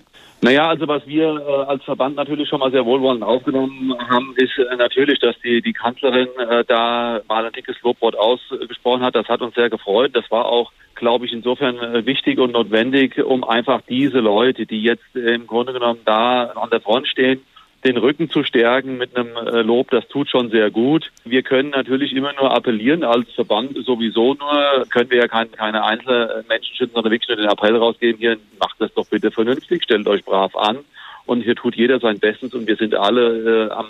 Naja, 0.40 0.68
also 0.68 0.86
was 0.86 1.04
wir 1.04 1.24
äh, 1.24 1.64
als 1.64 1.82
Verband 1.82 2.14
natürlich 2.14 2.48
schon 2.48 2.60
mal 2.60 2.70
sehr 2.70 2.86
wohlwollend 2.86 3.24
aufgenommen 3.24 3.92
haben, 4.08 4.34
ist 4.36 4.56
äh, 4.56 4.76
natürlich, 4.76 5.18
dass 5.18 5.34
die, 5.40 5.60
die 5.60 5.72
Kanzlerin 5.72 6.28
äh, 6.38 6.64
da 6.64 7.20
mal 7.28 7.44
ein 7.44 7.52
dickes 7.52 7.76
Lobwort 7.82 8.16
ausgesprochen 8.16 9.02
hat. 9.02 9.16
Das 9.16 9.26
hat 9.26 9.40
uns 9.40 9.56
sehr 9.56 9.68
gefreut. 9.68 10.12
Das 10.14 10.30
war 10.30 10.46
auch, 10.46 10.70
glaube 10.94 11.26
ich, 11.26 11.32
insofern 11.32 11.78
äh, 11.78 12.06
wichtig 12.06 12.38
und 12.38 12.52
notwendig, 12.52 13.18
um 13.18 13.42
einfach 13.42 13.82
diese 13.88 14.20
Leute, 14.20 14.64
die 14.64 14.80
jetzt 14.80 15.16
im 15.16 15.48
Grunde 15.48 15.72
genommen 15.72 16.00
da 16.04 16.44
an 16.44 16.70
der 16.70 16.80
Front 16.80 17.08
stehen, 17.08 17.42
den 17.84 17.96
Rücken 17.96 18.28
zu 18.28 18.42
stärken 18.42 18.98
mit 18.98 19.16
einem 19.16 19.36
äh, 19.36 19.62
Lob, 19.62 19.90
das 19.90 20.06
tut 20.08 20.28
schon 20.28 20.50
sehr 20.50 20.70
gut. 20.70 21.10
Wir 21.24 21.42
können 21.42 21.70
natürlich 21.70 22.12
immer 22.12 22.32
nur 22.32 22.52
appellieren, 22.52 23.04
als 23.04 23.30
Verband 23.32 23.76
sowieso 23.84 24.34
nur, 24.34 24.86
können 24.90 25.10
wir 25.10 25.18
ja 25.18 25.28
kein, 25.28 25.52
keine 25.52 25.84
Einzelmenschen 25.84 26.74
schützen, 26.76 26.94
sondern 26.94 27.12
wirklich 27.12 27.28
nur 27.28 27.36
den 27.36 27.50
Appell 27.50 27.76
rausgeben, 27.76 28.18
hier 28.18 28.36
macht 28.58 28.80
das 28.80 28.92
doch 28.94 29.06
bitte 29.08 29.30
vernünftig, 29.30 29.84
stellt 29.84 30.08
euch 30.08 30.24
brav 30.24 30.56
an 30.56 30.78
und 31.26 31.42
hier 31.42 31.54
tut 31.54 31.76
jeder 31.76 32.00
sein 32.00 32.18
Bestes 32.18 32.52
und 32.54 32.66
wir 32.66 32.76
sind 32.76 32.94
alle 32.96 33.68
äh, 33.68 33.70
am 33.70 33.86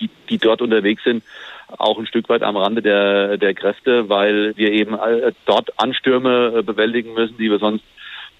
die, 0.00 0.10
die 0.28 0.38
dort 0.38 0.62
unterwegs 0.62 1.04
sind, 1.04 1.22
auch 1.76 1.98
ein 1.98 2.06
Stück 2.06 2.28
weit 2.28 2.42
am 2.42 2.56
Rande 2.56 2.82
der, 2.82 3.36
der 3.36 3.54
Kräfte, 3.54 4.08
weil 4.08 4.56
wir 4.56 4.72
eben 4.72 4.94
äh, 4.94 5.32
dort 5.46 5.78
Anstürme 5.78 6.54
äh, 6.58 6.62
bewältigen 6.62 7.14
müssen, 7.14 7.36
die 7.38 7.50
wir 7.50 7.58
sonst 7.58 7.84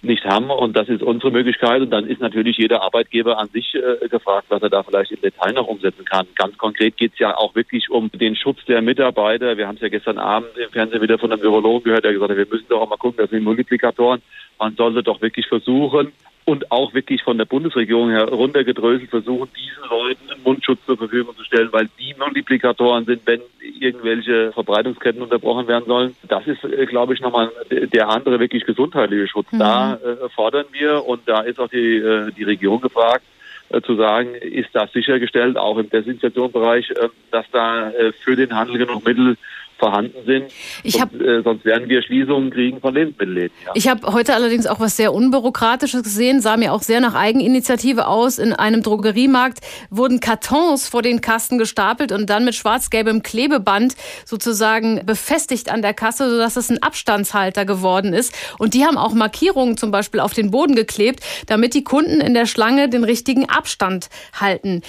nicht 0.03 0.25
haben. 0.25 0.51
Und 0.51 0.77
das 0.77 0.89
ist 0.89 1.03
unsere 1.03 1.31
Möglichkeit. 1.31 1.83
Und 1.83 1.91
dann 1.91 2.07
ist 2.07 2.21
natürlich 2.21 2.57
jeder 2.57 2.83
Arbeitgeber 2.83 3.39
an 3.39 3.49
sich 3.49 3.75
äh, 3.75 4.09
gefragt, 4.09 4.47
was 4.49 4.63
er 4.63 4.71
da 4.71 4.83
vielleicht 4.83 5.13
im 5.13 5.21
Detail 5.21 5.53
noch 5.53 5.67
umsetzen 5.67 6.05
kann. 6.05 6.27
Ganz 6.35 6.57
konkret 6.59 6.97
geht 6.97 7.13
es 7.13 7.19
ja 7.19 7.37
auch 7.37 7.55
wirklich 7.55 7.91
um 7.91 8.11
den 8.13 8.37
Schutz 8.37 8.65
der 8.67 8.83
Mitarbeiter. 8.83 9.57
Wir 9.57 9.67
haben 9.67 9.77
es 9.77 9.83
ja 9.83 9.89
gestern 9.89 10.19
Abend 10.19 10.57
im 10.57 10.71
Fernsehen 10.71 11.03
wieder 11.03 11.19
von 11.19 11.33
einem 11.33 11.43
Virologen 11.43 11.85
gehört, 11.85 12.05
der 12.05 12.13
gesagt 12.13 12.31
hat, 12.31 12.39
wir 12.39 12.47
müssen 12.47 12.69
doch 12.69 12.83
auch 12.83 12.89
mal 12.89 12.97
gucken, 12.97 13.19
dass 13.19 13.33
wir 13.33 13.41
Multiplikatoren, 13.41 14.23
man 14.59 14.75
sollte 14.75 15.03
doch 15.03 15.21
wirklich 15.21 15.47
versuchen, 15.47 16.13
und 16.49 16.73
auch 16.73 16.95
wirklich 16.95 17.23
von 17.23 17.37
der 17.37 17.45
Bundesregierung 17.45 18.09
heruntergedröselt 18.09 19.11
versuchen, 19.11 19.51
diesen 19.55 19.87
Leuten 19.91 20.31
einen 20.31 20.43
Mundschutz 20.43 20.79
zur 20.87 20.97
Verfügung 20.97 21.37
zu 21.37 21.45
stellen, 21.45 21.69
weil 21.73 21.91
die 21.99 22.15
Multiplikatoren 22.19 23.05
sind, 23.05 23.21
wenn 23.27 23.43
irgendwelche 23.61 24.51
Verbreitungsketten 24.53 25.21
unterbrochen 25.21 25.69
werden 25.69 25.85
sollen. 25.87 26.17
Das 26.27 26.47
ist, 26.47 26.65
äh, 26.65 26.87
glaube 26.87 27.13
ich, 27.13 27.21
nochmal 27.21 27.53
der 27.71 28.09
andere 28.09 28.41
wirklich 28.41 28.65
gesundheitliche 28.65 29.29
Schutz. 29.29 29.53
Mhm. 29.53 29.59
Da 29.59 29.95
äh, 29.97 30.29
fordern 30.31 30.65
wir 30.73 31.05
und 31.05 31.29
da 31.29 31.43
ist 31.43 31.61
auch 31.61 31.69
die, 31.69 31.97
äh, 31.97 32.33
die 32.33 32.45
Regierung 32.45 32.81
gefragt, 32.81 33.25
äh, 33.69 33.83
zu 33.83 33.97
sagen, 33.97 34.35
ist 34.35 34.71
das 34.73 34.91
sichergestellt, 34.93 35.59
auch 35.59 35.77
im 35.77 35.91
Desinfektionsbereich, 35.91 36.93
äh, 36.93 37.09
dass 37.31 37.45
da 37.53 37.93
für 38.25 38.37
den 38.37 38.55
Handel 38.55 38.79
genug 38.79 39.05
Mittel 39.05 39.37
vorhanden 39.79 40.25
sind. 40.27 40.53
Ich 40.83 41.01
hab, 41.01 41.11
sonst, 41.11 41.23
äh, 41.23 41.43
sonst 41.43 41.65
werden 41.65 41.89
wir 41.89 42.03
Schließungen 42.03 42.51
kriegen 42.51 42.81
von 42.81 42.95
Lebensmittelläden. 42.95 43.53
Ja. 43.65 43.73
Ich 43.75 43.89
habe 43.89 44.13
heute 44.13 44.35
allerdings 44.35 44.67
auch 44.67 44.81
was 44.81 44.97
sehr 44.97 45.13
Unbürokratisches 45.13 46.03
gesehen, 46.03 46.41
sah 46.41 46.57
mir 46.57 46.73
auch 46.73 46.83
sehr 46.83 47.01
nach 47.01 47.15
Eigeninitiative 47.15 48.07
aus. 48.07 48.39
In 48.39 48.53
einem 48.53 48.83
Drogeriemarkt 48.83 49.59
wurden 49.91 50.21
Kartons 50.21 50.89
vor 50.89 51.03
den 51.03 51.21
Kasten 51.21 51.59
gestapelt 51.59 52.13
und 52.13 52.29
dann 52.29 52.45
mit 52.45 52.55
schwarz-gelbem 52.55 53.23
Klebeband 53.23 53.95
sozusagen 54.25 55.05
befestigt 55.05 55.71
an 55.71 55.83
der 55.83 55.95
Kasse, 55.95 56.31
sodass 56.31 56.57
es 56.57 56.71
ein 56.71 56.83
Abstandshalter 56.83 57.65
geworden 57.65 58.13
ist. 58.13 58.35
Und 58.59 58.75
die 58.75 58.85
haben 58.85 58.97
auch 58.97 59.13
Markierungen 59.13 59.77
zum 59.77 59.91
Beispiel 59.91 60.21
auf 60.21 60.35
den 60.35 60.51
Boden 60.51 60.75
geklebt, 60.75 61.21
damit 61.47 61.75
die 61.75 61.85
Kunden 61.85 62.21
in 62.21 62.35
der 62.35 62.47
Schlange 62.47 62.89
den 62.89 63.05
richtigen 63.05 63.49
Abstand 63.49 64.09
halten. 64.33 64.83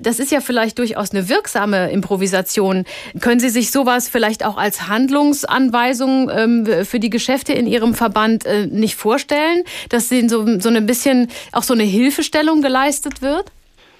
Das 0.00 0.18
ist 0.18 0.32
ja 0.32 0.40
vielleicht 0.40 0.78
durchaus 0.78 1.12
eine 1.12 1.28
wirksame 1.28 1.90
Improvisation. 1.90 2.84
Können 3.20 3.40
Sie 3.40 3.50
sich 3.50 3.70
sowas 3.70 4.08
vielleicht 4.08 4.31
vielleicht 4.32 4.46
auch 4.46 4.56
als 4.56 4.88
Handlungsanweisung 4.88 6.30
ähm, 6.30 6.66
für 6.84 6.98
die 6.98 7.10
Geschäfte 7.10 7.52
in 7.52 7.66
Ihrem 7.66 7.94
Verband 7.94 8.46
äh, 8.46 8.66
nicht 8.66 8.94
vorstellen, 8.94 9.64
dass 9.90 10.10
Ihnen 10.10 10.28
so, 10.28 10.58
so 10.58 10.70
ein 10.70 10.86
bisschen 10.86 11.28
auch 11.52 11.62
so 11.62 11.74
eine 11.74 11.82
Hilfestellung 11.82 12.62
geleistet 12.62 13.20
wird? 13.20 13.44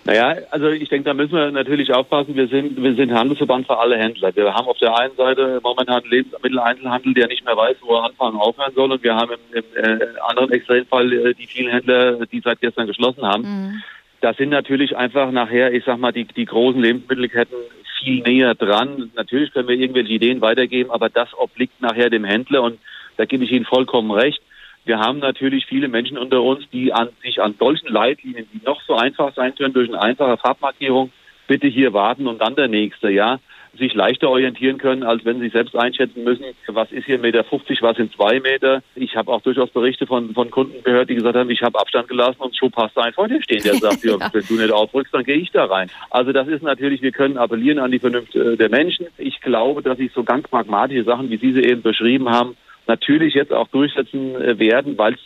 Naja, 0.05 0.37
also 0.51 0.69
ich 0.69 0.89
denke, 0.89 1.05
da 1.05 1.15
müssen 1.15 1.35
wir 1.35 1.51
natürlich 1.51 1.93
aufpassen. 1.93 2.35
Wir 2.35 2.49
sind, 2.49 2.83
wir 2.83 2.95
sind 2.95 3.12
Handelsverband 3.12 3.67
für 3.67 3.79
alle 3.79 3.97
Händler. 3.97 4.35
Wir 4.35 4.53
haben 4.53 4.67
auf 4.67 4.79
der 4.79 4.97
einen 4.99 5.15
Seite 5.17 5.61
momentan 5.62 6.03
Lebensmitteleinzelhandel, 6.09 7.15
der 7.15 7.29
nicht 7.29 7.45
mehr 7.45 7.57
weiß, 7.57 7.77
wo 7.83 7.97
er 7.97 8.05
anfangen 8.05 8.37
aufhören 8.37 8.73
soll. 8.75 8.91
Und 8.91 9.03
wir 9.03 9.15
haben 9.15 9.33
im, 9.33 9.62
im 9.62 9.85
äh, 9.85 10.07
anderen 10.27 10.51
Extremfall 10.51 11.12
äh, 11.12 11.35
die 11.35 11.47
vielen 11.47 11.71
Händler, 11.71 12.27
die 12.27 12.41
seit 12.41 12.61
gestern 12.61 12.87
geschlossen 12.87 13.23
haben. 13.23 13.43
Mhm. 13.43 13.83
Da 14.23 14.33
sind 14.35 14.49
natürlich 14.49 14.97
einfach 14.97 15.31
nachher, 15.31 15.73
ich 15.73 15.85
sag 15.85 15.99
mal, 15.99 16.12
die, 16.12 16.25
die 16.25 16.47
großen 16.47 16.81
Lebensmittelketten 16.81 17.59
viel 18.02 18.23
näher 18.23 18.54
dran. 18.54 19.11
Natürlich 19.14 19.52
können 19.52 19.68
wir 19.68 19.76
irgendwelche 19.76 20.12
Ideen 20.12 20.40
weitergeben, 20.40 20.90
aber 20.90 21.09
das 21.09 21.28
obliegt 21.37 21.80
nachher 21.80 22.11
dem 22.11 22.25
Händler 22.25 22.62
und 22.62 22.78
da 23.16 23.25
gebe 23.25 23.44
ich 23.44 23.52
Ihnen 23.52 23.64
vollkommen 23.64 24.11
recht. 24.11 24.42
Wir 24.85 24.99
haben 24.99 25.21
natürlich 25.21 25.66
viele 25.66 25.88
Menschen 25.88 26.18
unter 26.18 26.42
uns, 26.42 26.68
die 26.71 26.92
an, 26.92 27.11
sich 27.23 27.40
an 27.40 27.54
solchen 27.59 27.88
Leitlinien, 27.88 28.49
die 28.52 28.61
noch 28.64 28.82
so 28.82 28.97
einfach 28.97 29.32
sein 29.35 29.54
können, 29.54 29.75
durch 29.75 29.88
eine 29.88 30.02
einfache 30.02 30.38
Farbmarkierung, 30.38 31.12
bitte 31.47 31.68
hier 31.68 31.92
warten 31.92 32.26
und 32.26 32.40
dann 32.40 32.56
der 32.56 32.68
nächste, 32.68 33.11
ja 33.11 33.38
sich 33.79 33.95
leichter 33.95 34.29
orientieren 34.29 34.79
können, 34.79 35.02
als 35.02 35.25
wenn 35.25 35.41
sie 35.41 35.49
selbst 35.49 35.75
einschätzen 35.75 36.25
müssen, 36.25 36.45
was 36.69 36.93
ist 36.93 37.07
hier 37.07 37.19
Meter 37.19 37.43
50, 37.45 37.81
was 37.83 37.97
sind 37.97 38.12
zwei 38.12 38.41
Meter. 38.41 38.83
Ich 38.95 39.17
habe 39.17 39.33
auch 39.33 39.41
durchaus 39.41 39.71
Berichte 39.71 40.07
von, 40.07 40.35
von 40.35 40.50
Kunden 40.50 40.83
gehört, 40.85 41.09
die 41.09 41.14
gesagt 41.14 41.37
haben, 41.37 41.50
ich 41.50 41.62
habe 41.62 41.79
Abstand 41.79 42.09
gelassen 42.09 42.41
und 42.41 42.57
schon 42.57 42.71
passt 42.71 42.99
ein 42.99 43.12
vor 43.14 43.29
dir 43.29 43.43
stehen, 43.43 43.62
der 43.62 43.75
sagt, 43.75 44.05
ja. 44.05 44.17
wenn 44.33 44.47
du 44.47 44.55
nicht 44.55 44.73
aufrückst, 44.73 45.14
dann 45.14 45.25
gehe 45.25 45.37
ich 45.37 45.50
da 45.50 45.64
rein. 45.64 45.91
Also 46.11 46.33
das 46.33 46.49
ist 46.49 46.62
natürlich, 46.62 47.02
wir 47.02 47.12
können 47.12 47.38
appellieren 47.38 47.79
an 47.79 47.91
die 47.91 47.99
Vernunft 47.99 48.35
äh, 48.35 48.57
der 48.57 48.69
Menschen. 48.69 49.07
Ich 49.17 49.41
glaube, 49.41 49.83
dass 49.83 49.99
sich 49.99 50.12
so 50.12 50.23
ganz 50.23 50.47
pragmatische 50.49 51.05
Sachen, 51.05 51.31
wie 51.31 51.38
Sie 51.38 51.52
sie 51.52 51.62
eben 51.62 51.83
beschrieben 51.83 52.29
haben, 52.29 52.57
natürlich 52.87 53.35
jetzt 53.35 53.52
auch 53.52 53.69
durchsetzen 53.69 54.35
äh, 54.35 54.59
werden, 54.59 54.99
weil 54.99 55.14
es 55.14 55.21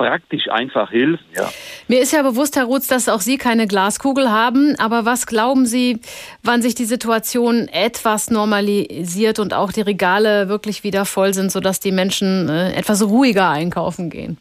praktisch 0.00 0.48
einfach 0.48 0.90
hilft. 0.90 1.22
Ja. 1.36 1.50
Mir 1.86 2.00
ist 2.00 2.12
ja 2.12 2.22
bewusst, 2.22 2.56
Herr 2.56 2.64
Rutz, 2.64 2.86
dass 2.86 3.10
auch 3.10 3.20
Sie 3.20 3.36
keine 3.36 3.66
Glaskugel 3.66 4.30
haben. 4.30 4.74
Aber 4.78 5.04
was 5.04 5.26
glauben 5.26 5.66
Sie, 5.66 6.00
wann 6.42 6.62
sich 6.62 6.74
die 6.74 6.86
Situation 6.86 7.68
etwas 7.68 8.30
normalisiert 8.30 9.38
und 9.38 9.52
auch 9.52 9.72
die 9.72 9.82
Regale 9.82 10.48
wirklich 10.48 10.84
wieder 10.84 11.04
voll 11.04 11.34
sind, 11.34 11.52
sodass 11.52 11.80
die 11.80 11.92
Menschen 11.92 12.48
äh, 12.48 12.72
etwas 12.72 13.06
ruhiger 13.06 13.50
einkaufen 13.50 14.08
gehen? 14.08 14.38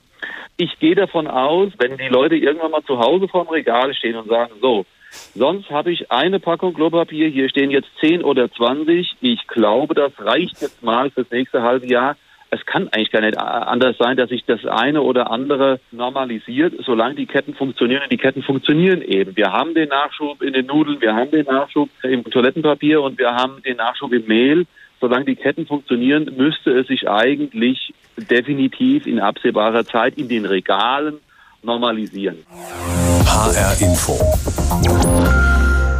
Ich 0.55 0.79
gehe 0.79 0.95
davon 0.95 1.27
aus, 1.27 1.73
wenn 1.77 1.97
die 1.97 2.07
Leute 2.07 2.37
irgendwann 2.37 2.71
mal 2.71 2.83
zu 2.83 2.97
Hause 2.97 3.27
vorm 3.27 3.49
Regal 3.49 3.93
stehen 3.93 4.15
und 4.15 4.29
sagen, 4.29 4.53
so, 4.61 4.85
Sonst 5.33 5.71
habe 5.71 5.91
ich 5.91 6.11
eine 6.11 6.39
Packung 6.39 6.75
Klopapier, 6.75 7.29
hier 7.29 7.49
stehen 7.49 7.71
jetzt 7.71 7.89
10 7.99 8.23
oder 8.23 8.51
20. 8.51 9.15
Ich 9.21 9.47
glaube, 9.47 9.95
das 9.95 10.11
reicht 10.19 10.61
jetzt 10.61 10.83
mal 10.83 11.09
fürs 11.09 11.31
nächste 11.31 11.63
halbe 11.63 11.87
Jahr 11.87 12.15
es 12.51 12.65
kann 12.65 12.87
eigentlich 12.89 13.11
gar 13.11 13.21
nicht 13.21 13.37
anders 13.37 13.97
sein, 13.97 14.17
dass 14.17 14.29
sich 14.29 14.43
das 14.45 14.65
eine 14.65 15.01
oder 15.01 15.31
andere 15.31 15.79
normalisiert, 15.91 16.73
solange 16.85 17.15
die 17.15 17.25
Ketten 17.25 17.53
funktionieren. 17.53 18.03
Und 18.03 18.11
die 18.11 18.17
Ketten 18.17 18.43
funktionieren 18.43 19.01
eben. 19.01 19.35
Wir 19.35 19.51
haben 19.51 19.73
den 19.73 19.89
Nachschub 19.89 20.41
in 20.41 20.53
den 20.53 20.65
Nudeln, 20.65 20.99
wir 21.01 21.15
haben 21.15 21.31
den 21.31 21.45
Nachschub 21.45 21.89
im 22.03 22.23
Toilettenpapier 22.23 23.01
und 23.01 23.19
wir 23.19 23.35
haben 23.35 23.61
den 23.63 23.77
Nachschub 23.77 24.11
im 24.13 24.25
Mehl. 24.25 24.65
Solange 24.99 25.25
die 25.25 25.35
Ketten 25.35 25.65
funktionieren, 25.65 26.29
müsste 26.35 26.71
es 26.71 26.87
sich 26.87 27.09
eigentlich 27.09 27.93
definitiv 28.17 29.05
in 29.05 29.19
absehbarer 29.19 29.85
Zeit 29.85 30.17
in 30.17 30.27
den 30.27 30.45
Regalen 30.45 31.19
normalisieren. 31.61 32.45
HR 32.49 33.81
Info. 33.81 35.38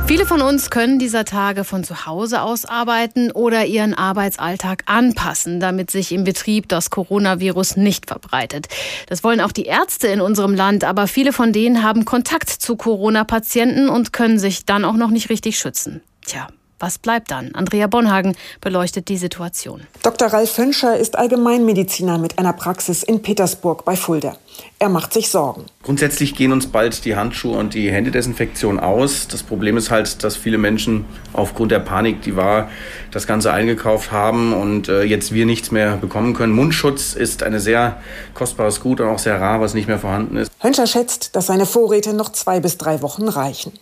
Viele 0.10 0.25
von 0.25 0.42
uns 0.42 0.72
können 0.72 0.98
dieser 0.98 1.24
Tage 1.24 1.63
von 1.63 1.84
zu 1.84 2.08
Hause 2.08 2.42
aus 2.42 2.66
arbeiten 2.66 3.32
oder 3.32 3.68
ihren 3.68 3.94
Arbeitsalltag 3.94 4.82
anpassen, 4.88 5.60
damit 5.60 5.92
sich 5.92 6.12
im 6.12 6.24
Betrieb 6.24 6.68
das 6.68 6.89
Coronavirus 6.89 7.78
nicht 7.78 8.08
verbreitet. 8.08 8.70
Das 9.06 9.24
wollen 9.24 9.39
auch 9.39 9.51
die 9.51 9.66
Ärzte 9.66 10.08
in 10.08 10.20
unserem 10.20 10.56
Land, 10.56 10.84
aber 10.84 11.06
viele 11.06 11.32
von 11.32 11.54
denen 11.54 11.84
haben 11.84 12.06
Kontakt 12.06 12.50
zu 12.50 12.75
Corona-Patienten 12.75 13.88
und 13.88 14.12
können 14.12 14.39
sich 14.39 14.66
dann 14.66 14.84
auch 14.84 14.96
noch 14.96 15.12
nicht 15.12 15.30
richtig 15.30 15.60
schützen. 15.60 16.01
Tja, 16.25 16.48
was 16.79 16.98
bleibt 16.98 17.31
dann? 17.31 17.53
Andrea 17.53 17.88
Bonhagen 17.88 18.36
beleuchtet 18.62 19.09
die 19.09 19.17
Situation. 19.17 19.81
Dr. 20.03 20.29
Ralf 20.29 20.51
Fönscher 20.51 20.98
ist 20.98 21.17
Allgemeinmediziner 21.17 22.17
mit 22.17 22.39
einer 22.39 22.53
Praxis 22.53 23.03
in 23.03 23.21
Petersburg 23.21 23.86
bei 23.86 23.95
Fulda. 23.95 24.38
Er 24.79 24.89
macht 24.89 25.13
sich 25.13 25.29
Sorgen. 25.29 25.65
Grundsätzlich 25.83 26.36
gehen 26.36 26.51
uns 26.51 26.67
bald 26.67 27.05
die 27.05 27.15
Handschuhe 27.15 27.57
und 27.57 27.74
die 27.74 27.91
Händedesinfektion 27.91 28.79
aus. 28.79 29.27
Das 29.27 29.43
Problem 29.43 29.77
ist 29.77 29.91
halt, 29.91 30.24
dass 30.24 30.36
viele 30.36 30.57
Menschen 30.57 31.05
aufgrund 31.33 31.71
der 31.71 31.79
Panik, 31.79 32.21
die 32.21 32.36
war, 32.36 32.69
das 33.12 33.27
Ganze 33.27 33.51
eingekauft 33.51 34.12
haben 34.12 34.53
und 34.53 34.88
äh, 34.88 35.03
jetzt 35.03 35.33
wir 35.33 35.45
nichts 35.45 35.71
mehr 35.71 35.98
bekommen 35.98 36.33
können. 36.33 36.53
Mundschutz 36.53 37.13
ist 37.13 37.43
ein 37.43 37.59
sehr 37.59 38.01
kostbares 38.33 38.79
Gut 38.79 39.01
und 39.01 39.07
auch 39.07 39.19
sehr 39.19 39.39
rar, 39.39 39.62
was 39.62 39.74
nicht 39.74 39.88
mehr 39.88 40.00
vorhanden 40.00 40.38
ist. 40.38 40.51
Hönscher 40.59 40.88
schätzt, 40.88 41.36
dass 41.36 41.48
seine 41.48 41.65
Vorräte 41.65 42.13
noch 42.13 42.29
zwei 42.29 42.59
bis 42.59 42.77
drei 42.77 43.01
Wochen 43.01 43.27
reichen. 43.27 43.74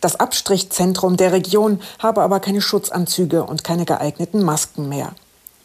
Das 0.00 0.16
Abstrichzentrum 0.16 1.16
der 1.16 1.32
Region 1.32 1.80
habe 1.98 2.22
aber 2.22 2.40
keine 2.40 2.60
Schutzanzüge 2.60 3.44
und 3.44 3.64
keine 3.64 3.84
geeigneten 3.84 4.42
Masken 4.42 4.88
mehr. 4.88 5.12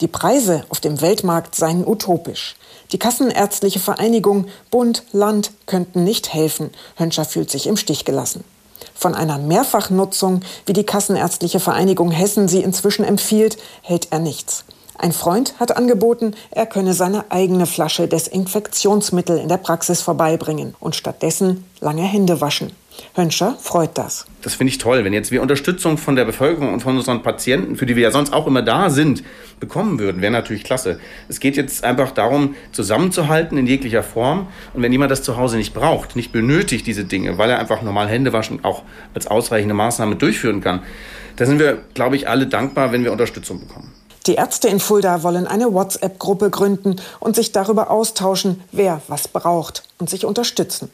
Die 0.01 0.07
Preise 0.07 0.63
auf 0.69 0.79
dem 0.79 1.01
Weltmarkt 1.01 1.55
seien 1.55 1.85
utopisch. 1.85 2.55
Die 2.91 2.99
Kassenärztliche 2.99 3.79
Vereinigung, 3.79 4.45
Bund, 4.69 5.03
Land 5.11 5.51
könnten 5.65 6.03
nicht 6.03 6.33
helfen. 6.33 6.69
Hönscher 6.95 7.25
fühlt 7.25 7.49
sich 7.49 7.65
im 7.65 7.77
Stich 7.77 8.05
gelassen. 8.05 8.43
Von 8.93 9.15
einer 9.15 9.39
Mehrfachnutzung, 9.39 10.41
wie 10.65 10.73
die 10.73 10.85
Kassenärztliche 10.85 11.59
Vereinigung 11.59 12.11
Hessen 12.11 12.47
sie 12.47 12.61
inzwischen 12.61 13.05
empfiehlt, 13.05 13.57
hält 13.81 14.09
er 14.11 14.19
nichts. 14.19 14.65
Ein 14.99 15.11
Freund 15.11 15.59
hat 15.59 15.77
angeboten, 15.77 16.33
er 16.49 16.65
könne 16.65 16.93
seine 16.93 17.25
eigene 17.29 17.67
Flasche 17.67 18.07
Desinfektionsmittel 18.07 19.37
in 19.37 19.47
der 19.47 19.57
Praxis 19.57 20.01
vorbeibringen 20.01 20.75
und 20.79 20.95
stattdessen 20.95 21.65
lange 21.79 22.03
Hände 22.03 22.41
waschen. 22.41 22.71
Hönscher 23.15 23.57
freut 23.59 23.97
das. 23.97 24.25
Das 24.41 24.55
finde 24.55 24.71
ich 24.71 24.77
toll, 24.77 25.03
wenn 25.03 25.13
jetzt 25.13 25.31
wir 25.31 25.41
Unterstützung 25.41 25.97
von 25.97 26.15
der 26.15 26.25
Bevölkerung 26.25 26.73
und 26.73 26.81
von 26.81 26.95
unseren 26.95 27.23
Patienten, 27.23 27.75
für 27.75 27.85
die 27.85 27.95
wir 27.95 28.03
ja 28.03 28.11
sonst 28.11 28.31
auch 28.31 28.47
immer 28.47 28.61
da 28.61 28.89
sind, 28.89 29.23
bekommen 29.59 29.99
würden, 29.99 30.21
wäre 30.21 30.31
natürlich 30.31 30.63
klasse. 30.63 30.99
Es 31.27 31.39
geht 31.39 31.57
jetzt 31.57 31.83
einfach 31.83 32.11
darum, 32.11 32.55
zusammenzuhalten 32.71 33.57
in 33.57 33.67
jeglicher 33.67 34.03
Form. 34.03 34.47
Und 34.73 34.83
wenn 34.83 34.91
jemand 34.91 35.11
das 35.11 35.23
zu 35.23 35.37
Hause 35.37 35.57
nicht 35.57 35.73
braucht, 35.73 36.15
nicht 36.15 36.31
benötigt 36.31 36.85
diese 36.87 37.05
Dinge, 37.05 37.37
weil 37.37 37.49
er 37.49 37.59
einfach 37.59 37.81
normal 37.81 38.07
Hände 38.07 38.33
waschen 38.33 38.63
auch 38.63 38.83
als 39.13 39.27
ausreichende 39.27 39.73
Maßnahme 39.73 40.15
durchführen 40.15 40.61
kann, 40.61 40.83
da 41.35 41.45
sind 41.45 41.59
wir, 41.59 41.79
glaube 41.93 42.15
ich, 42.15 42.27
alle 42.27 42.47
dankbar, 42.47 42.91
wenn 42.91 43.03
wir 43.03 43.11
Unterstützung 43.11 43.59
bekommen. 43.59 43.93
Die 44.27 44.35
Ärzte 44.35 44.67
in 44.67 44.81
Fulda 44.81 45.23
wollen 45.23 45.47
eine 45.47 45.73
WhatsApp-Gruppe 45.73 46.49
gründen 46.49 46.97
und 47.19 47.35
sich 47.35 47.53
darüber 47.53 47.89
austauschen, 47.89 48.61
wer 48.73 49.01
was 49.07 49.29
braucht 49.29 49.83
und 49.99 50.09
sich 50.09 50.25
unterstützen. 50.25 50.89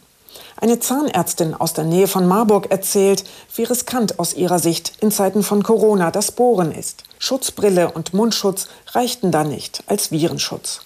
Eine 0.58 0.80
Zahnärztin 0.80 1.54
aus 1.54 1.74
der 1.74 1.84
Nähe 1.84 2.08
von 2.08 2.28
Marburg 2.28 2.72
erzählt, 2.72 3.24
wie 3.56 3.64
riskant 3.64 4.20
aus 4.20 4.34
ihrer 4.34 4.60
Sicht 4.60 4.94
in 5.02 5.12
Zeiten 5.12 5.44
von 5.44 5.64
Corona 5.64 6.12
das 6.12 6.32
Bohren 6.32 6.72
ist. 6.72 7.04
Schutzbrille 7.20 7.92
und 7.92 8.14
Mundschutz 8.14 8.68
reichten 8.94 9.32
da 9.32 9.44
nicht 9.44 9.84
als 9.88 10.12
Virenschutz. 10.12 10.82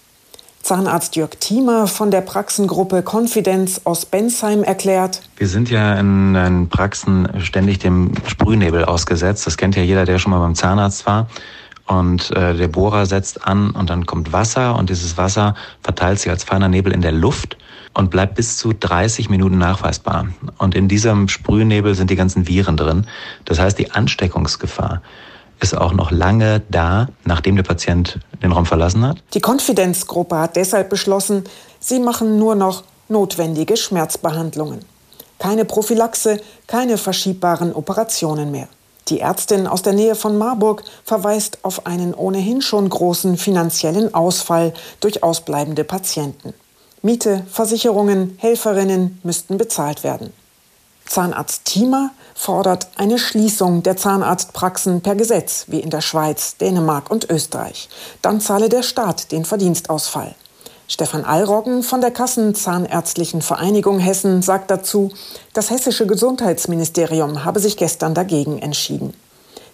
Zahnarzt 0.67 1.15
Jörg 1.15 1.31
Thiemer 1.39 1.87
von 1.87 2.11
der 2.11 2.19
Praxengruppe 2.19 3.01
Confidence 3.01 3.85
aus 3.85 4.05
Bensheim 4.05 4.63
erklärt. 4.63 5.21
Wir 5.37 5.47
sind 5.47 5.69
ja 5.69 5.97
in, 5.97 6.35
in 6.35 6.67
Praxen 6.67 7.29
ständig 7.39 7.79
dem 7.79 8.11
Sprühnebel 8.27 8.83
ausgesetzt. 8.83 9.47
Das 9.47 9.55
kennt 9.55 9.77
ja 9.77 9.83
jeder, 9.83 10.03
der 10.03 10.19
schon 10.19 10.31
mal 10.31 10.39
beim 10.39 10.55
Zahnarzt 10.55 11.05
war. 11.05 11.27
Und 11.85 12.31
äh, 12.31 12.53
der 12.53 12.67
Bohrer 12.67 13.05
setzt 13.05 13.47
an 13.47 13.71
und 13.71 13.89
dann 13.89 14.05
kommt 14.05 14.33
Wasser 14.33 14.75
und 14.75 14.89
dieses 14.89 15.15
Wasser 15.15 15.55
verteilt 15.81 16.19
sich 16.19 16.29
als 16.29 16.43
feiner 16.43 16.67
Nebel 16.67 16.91
in 16.91 17.01
der 17.01 17.13
Luft 17.13 17.55
und 17.97 18.11
bleibt 18.11 18.35
bis 18.35 18.57
zu 18.57 18.73
30 18.73 19.29
Minuten 19.29 19.57
nachweisbar. 19.57 20.27
Und 20.59 20.75
in 20.75 20.87
diesem 20.87 21.27
Sprühnebel 21.27 21.95
sind 21.95 22.11
die 22.11 22.15
ganzen 22.15 22.47
Viren 22.47 22.77
drin. 22.77 23.07
Das 23.45 23.57
heißt, 23.57 23.79
die 23.79 23.89
Ansteckungsgefahr 23.89 25.01
ist 25.59 25.75
auch 25.75 25.93
noch 25.93 26.11
lange 26.11 26.61
da, 26.69 27.07
nachdem 27.25 27.55
der 27.55 27.63
Patient 27.63 28.19
den 28.43 28.51
Raum 28.51 28.67
verlassen 28.67 29.03
hat. 29.03 29.17
Die 29.33 29.41
Konfidenzgruppe 29.41 30.37
hat 30.37 30.55
deshalb 30.55 30.91
beschlossen, 30.91 31.45
sie 31.79 31.99
machen 31.99 32.37
nur 32.37 32.53
noch 32.53 32.83
notwendige 33.09 33.75
Schmerzbehandlungen. 33.75 34.81
Keine 35.39 35.65
Prophylaxe, 35.65 36.39
keine 36.67 36.99
verschiebbaren 36.99 37.73
Operationen 37.73 38.51
mehr. 38.51 38.67
Die 39.07 39.21
Ärztin 39.21 39.65
aus 39.65 39.81
der 39.81 39.93
Nähe 39.93 40.13
von 40.13 40.37
Marburg 40.37 40.83
verweist 41.03 41.59
auf 41.63 41.87
einen 41.87 42.13
ohnehin 42.13 42.61
schon 42.61 42.87
großen 42.87 43.37
finanziellen 43.37 44.13
Ausfall 44.13 44.73
durch 44.99 45.23
ausbleibende 45.23 45.83
Patienten. 45.83 46.53
Miete, 47.01 47.43
Versicherungen, 47.49 48.35
Helferinnen 48.39 49.19
müssten 49.23 49.57
bezahlt 49.57 50.03
werden. 50.03 50.33
Zahnarzt 51.05 51.65
Thiemer 51.65 52.11
fordert 52.35 52.87
eine 52.97 53.17
Schließung 53.17 53.83
der 53.83 53.97
Zahnarztpraxen 53.97 55.01
per 55.01 55.15
Gesetz, 55.15 55.65
wie 55.67 55.79
in 55.79 55.89
der 55.89 56.01
Schweiz, 56.01 56.57
Dänemark 56.57 57.09
und 57.09 57.29
Österreich. 57.29 57.87
Dann 58.21 58.41
zahle 58.41 58.67
der 58.69 58.83
Staat 58.83 59.31
den 59.31 59.45
Verdienstausfall. 59.45 60.35
Stefan 60.89 61.25
Allroggen 61.25 61.83
von 61.83 62.01
der 62.01 62.11
Kassenzahnärztlichen 62.11 63.41
Vereinigung 63.41 63.99
Hessen 63.99 64.41
sagt 64.41 64.71
dazu, 64.71 65.11
das 65.53 65.69
hessische 65.69 66.07
Gesundheitsministerium 66.07 67.43
habe 67.43 67.59
sich 67.59 67.75
gestern 67.75 68.13
dagegen 68.13 68.59
entschieden. 68.59 69.13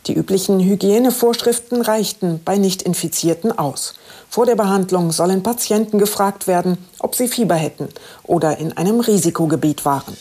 Die 0.07 0.13
üblichen 0.13 0.60
Hygienevorschriften 0.60 1.81
reichten 1.81 2.41
bei 2.43 2.57
Nicht-Infizierten 2.57 3.57
aus. 3.57 3.93
Vor 4.29 4.45
der 4.45 4.55
Behandlung 4.55 5.12
sollen 5.13 5.43
Patienten 5.43 5.98
gefragt 5.98 6.45
werden, 6.45 6.77
ob 7.00 7.15
sie 7.15 7.29
Fieber 7.29 7.55
hätten 7.55 7.88
oder 8.24 8.57
in 8.57 8.75
einem 8.75 9.00
Risikogebiet 9.00 9.86
waren. 9.86 10.17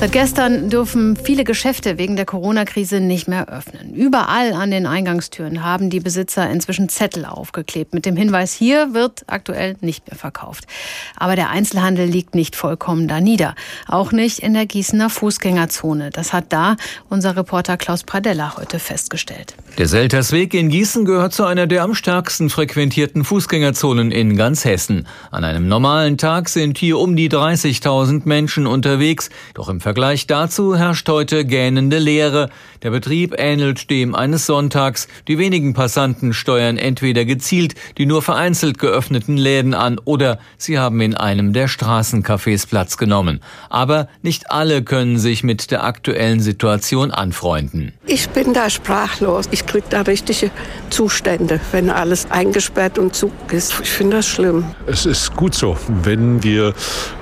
Seit 0.00 0.12
gestern 0.12 0.70
dürfen 0.70 1.16
viele 1.16 1.42
Geschäfte 1.42 1.98
wegen 1.98 2.14
der 2.14 2.24
Corona-Krise 2.24 3.00
nicht 3.00 3.26
mehr 3.26 3.48
öffnen. 3.48 3.94
Überall 3.94 4.52
an 4.52 4.70
den 4.70 4.86
Eingangstüren 4.86 5.64
haben 5.64 5.90
die 5.90 5.98
Besitzer 5.98 6.48
inzwischen 6.48 6.88
Zettel 6.88 7.24
aufgeklebt 7.24 7.94
mit 7.94 8.06
dem 8.06 8.16
Hinweis, 8.16 8.52
hier 8.52 8.94
wird 8.94 9.24
aktuell 9.26 9.74
nicht 9.80 10.06
mehr 10.06 10.16
verkauft. 10.16 10.68
Aber 11.16 11.34
der 11.34 11.50
Einzelhandel 11.50 12.06
liegt 12.06 12.36
nicht 12.36 12.54
vollkommen 12.54 13.08
da 13.08 13.20
nieder. 13.20 13.56
Auch 13.88 14.12
nicht 14.12 14.38
in 14.38 14.54
der 14.54 14.66
Gießener 14.66 15.10
Fußgängerzone. 15.10 16.10
Das 16.10 16.32
hat 16.32 16.52
da 16.52 16.76
unser 17.08 17.36
Reporter 17.36 17.76
Klaus 17.76 18.04
Pradella 18.04 18.56
heute 18.56 18.78
festgestellt. 18.78 19.56
Der 19.78 19.88
Seltersweg 19.88 20.54
in 20.54 20.68
Gießen 20.68 21.06
gehört 21.06 21.32
zu 21.32 21.44
einer 21.44 21.66
der 21.66 21.82
am 21.82 21.96
stärksten 21.96 22.50
frequentierten 22.50 23.24
Fußgängerzonen 23.24 24.12
in 24.12 24.36
ganz 24.36 24.64
Hessen. 24.64 25.08
An 25.32 25.42
einem 25.42 25.66
normalen 25.66 26.18
Tag 26.18 26.50
sind 26.50 26.78
hier 26.78 26.98
um 26.98 27.16
die 27.16 27.28
30.000 27.28 28.22
Menschen 28.26 28.68
unterwegs. 28.68 29.28
Doch 29.54 29.68
im 29.68 29.80
Vergleich 29.88 30.26
dazu 30.26 30.76
herrscht 30.76 31.08
heute 31.08 31.46
gähnende 31.46 31.98
Leere. 31.98 32.50
Der 32.82 32.90
Betrieb 32.90 33.34
ähnelt 33.38 33.88
dem 33.88 34.14
eines 34.14 34.44
Sonntags. 34.44 35.08
Die 35.28 35.38
wenigen 35.38 35.72
Passanten 35.72 36.34
steuern 36.34 36.76
entweder 36.76 37.24
gezielt 37.24 37.74
die 37.96 38.04
nur 38.04 38.20
vereinzelt 38.20 38.78
geöffneten 38.78 39.38
Läden 39.38 39.72
an 39.72 39.98
oder 40.04 40.40
sie 40.58 40.78
haben 40.78 41.00
in 41.00 41.14
einem 41.14 41.54
der 41.54 41.70
Straßencafés 41.70 42.68
Platz 42.68 42.98
genommen. 42.98 43.40
Aber 43.70 44.08
nicht 44.20 44.50
alle 44.50 44.82
können 44.82 45.18
sich 45.18 45.42
mit 45.42 45.70
der 45.70 45.84
aktuellen 45.84 46.40
Situation 46.40 47.10
anfreunden. 47.10 47.94
Ich 48.04 48.28
bin 48.28 48.52
da 48.52 48.68
sprachlos. 48.68 49.46
Ich 49.52 49.64
kriege 49.64 49.86
da 49.88 50.02
richtige 50.02 50.50
Zustände, 50.90 51.60
wenn 51.72 51.88
alles 51.88 52.30
eingesperrt 52.30 52.98
und 52.98 53.14
zu 53.14 53.32
ist. 53.50 53.80
Ich 53.82 53.88
finde 53.88 54.18
das 54.18 54.26
schlimm. 54.26 54.66
Es 54.86 55.06
ist 55.06 55.34
gut 55.34 55.54
so, 55.54 55.78
wenn 55.88 56.42
wir 56.42 56.74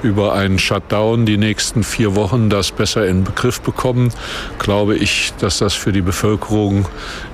über 0.03 0.35
einen 0.35 0.59
Shutdown 0.59 1.27
die 1.27 1.37
nächsten 1.37 1.85
vier 1.85 2.17
Wochen 2.17 2.51
das 2.57 2.73
besser 2.73 3.07
in 3.07 3.25
Begriff 3.25 3.61
bekommen, 3.61 4.13
glaube 4.59 4.97
ich, 4.97 5.33
dass 5.39 5.59
das 5.59 5.75
für 5.75 5.93
die 5.93 6.01
Bevölkerung 6.01 6.89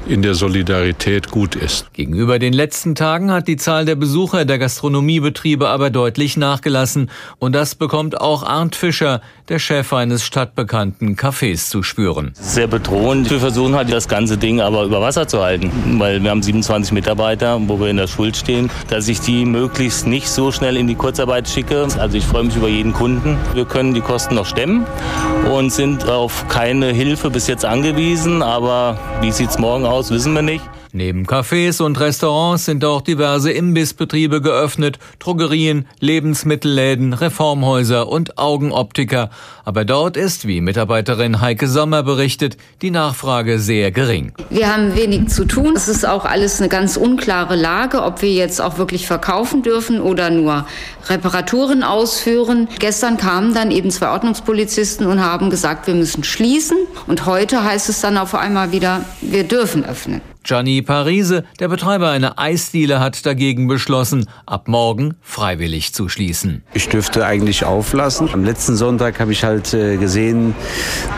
in 0.07 0.23
der 0.23 0.35
Solidarität 0.35 1.31
gut 1.31 1.55
ist. 1.55 1.93
Gegenüber 1.93 2.39
den 2.39 2.53
letzten 2.53 2.95
Tagen 2.95 3.31
hat 3.31 3.49
die 3.49 3.57
Zahl 3.57 3.85
der 3.85 3.95
Besucher 3.95 4.45
der 4.45 4.59
Gastronomiebetriebe 4.59 5.69
aber 5.69 5.91
deutlich 5.91 6.37
nachgelassen. 6.37 7.11
Und 7.39 7.55
das 7.55 7.75
bekommt 7.75 8.21
auch 8.21 8.43
Arndt 8.43 8.77
Fischer, 8.77 9.21
der 9.49 9.59
Chef 9.59 9.93
eines 9.93 10.25
stadtbekannten 10.25 11.17
Cafés, 11.17 11.69
zu 11.69 11.83
spüren. 11.83 12.33
Sehr 12.35 12.67
bedrohend. 12.67 13.31
Wir 13.31 13.39
versuchen 13.39 13.75
halt 13.75 13.93
das 13.93 14.09
ganze 14.09 14.39
Ding 14.39 14.61
aber 14.61 14.85
über 14.85 15.01
Wasser 15.01 15.29
zu 15.29 15.43
halten, 15.43 15.71
weil 15.99 16.23
wir 16.23 16.31
haben 16.31 16.43
27 16.43 16.93
Mitarbeiter, 16.93 17.61
wo 17.67 17.79
wir 17.79 17.89
in 17.89 17.97
der 17.97 18.07
Schuld 18.07 18.37
stehen, 18.37 18.71
dass 18.89 19.09
ich 19.09 19.21
die 19.21 19.45
möglichst 19.45 20.07
nicht 20.07 20.29
so 20.29 20.53
schnell 20.53 20.77
in 20.77 20.87
die 20.87 20.95
Kurzarbeit 20.95 21.49
schicke. 21.49 21.87
Also 21.99 22.17
ich 22.17 22.25
freue 22.25 22.45
mich 22.45 22.57
über 22.57 22.69
jeden 22.69 22.93
Kunden. 22.93 23.37
Wir 23.55 23.65
können 23.65 23.95
die 23.95 24.01
Kosten 24.01 24.35
noch 24.35 24.47
stemmen 24.47 24.87
und 25.53 25.73
sind 25.73 26.09
auf 26.09 26.49
keine 26.49 26.87
Hilfe 26.93 27.31
bis 27.31 27.47
jetzt 27.47 27.65
angewiesen. 27.65 28.43
Aber 28.43 28.99
wie 29.21 29.33
sieht's 29.33 29.59
morgen 29.59 29.85
aus, 29.85 29.92
wissen 30.11 30.33
wir 30.33 30.43
nicht. 30.43 30.65
Neben 30.95 31.27
Cafés 31.27 31.81
und 31.81 31.99
Restaurants 31.99 32.67
sind 32.67 32.85
auch 32.85 33.01
diverse 33.01 33.51
Imbissbetriebe 33.51 34.43
geöffnet, 34.43 34.99
Drogerien, 35.21 35.87
Lebensmittelläden, 36.01 37.15
Reformhäuser 37.15 38.09
und 38.09 38.37
Augenoptiker. 38.37 39.31
Aber 39.65 39.87
dort 39.87 40.19
ist, 40.19 40.47
wie 40.47 40.61
Mitarbeiterin 40.61 41.41
Heike 41.41 41.67
Sommer 41.67 42.03
berichtet, 42.03 42.59
die 42.83 42.91
Nachfrage 42.91 43.59
sehr 43.59 43.91
gering. 43.91 44.35
Wir 44.51 44.71
haben 44.71 44.95
wenig 44.95 45.29
zu 45.29 45.47
tun. 45.47 45.73
Es 45.75 45.89
ist 45.89 46.07
auch 46.07 46.27
alles 46.27 46.61
eine 46.61 46.69
ganz 46.69 46.99
unklare 46.99 47.57
Lage, 47.57 48.03
ob 48.03 48.21
wir 48.21 48.33
jetzt 48.35 48.61
auch 48.61 48.77
wirklich 48.77 49.07
verkaufen 49.07 49.63
dürfen 49.63 49.99
oder 49.99 50.29
nur 50.29 50.67
Reparaturen 51.09 51.85
ausführen. 51.85 52.69
Gestern 52.81 53.17
kamen 53.17 53.55
dann 53.55 53.71
eben 53.71 53.91
zwei 53.91 54.11
Ordnungspolizisten 54.11 55.07
und 55.07 55.23
haben 55.23 55.49
gesagt, 55.49 55.87
wir 55.87 55.95
müssen 55.95 56.23
schließen. 56.23 56.77
Und 57.07 57.25
heute 57.25 57.65
heißt 57.65 57.89
es 57.89 58.03
dann 58.03 58.19
auf 58.19 58.35
einmal 58.35 58.73
wieder, 58.73 59.07
wir 59.23 59.45
dürfen 59.45 59.87
öffnen. 59.87 60.21
Gianni 60.45 60.83
Parise, 60.83 61.45
der 61.61 61.69
Betreiber 61.69 62.11
einer 62.11 62.39
Eisdiele, 62.39 63.01
hat 63.01 63.25
dagegen 63.25 63.69
beschlossen, 63.69 64.29
ab 64.47 64.69
morgen 64.69 65.15
freiwillig 65.23 65.95
zu 65.95 66.09
schließen. 66.09 66.63
Ich 66.75 66.89
dürfte 66.89 67.25
eigentlich 67.25 67.65
auflassen. 67.65 68.29
Am 68.33 68.45
letzten 68.45 68.77
Sonntag 68.77 69.21
habe 69.21 69.33
ich 69.33 69.45
halt 69.45 69.71
gesehen, 69.71 70.55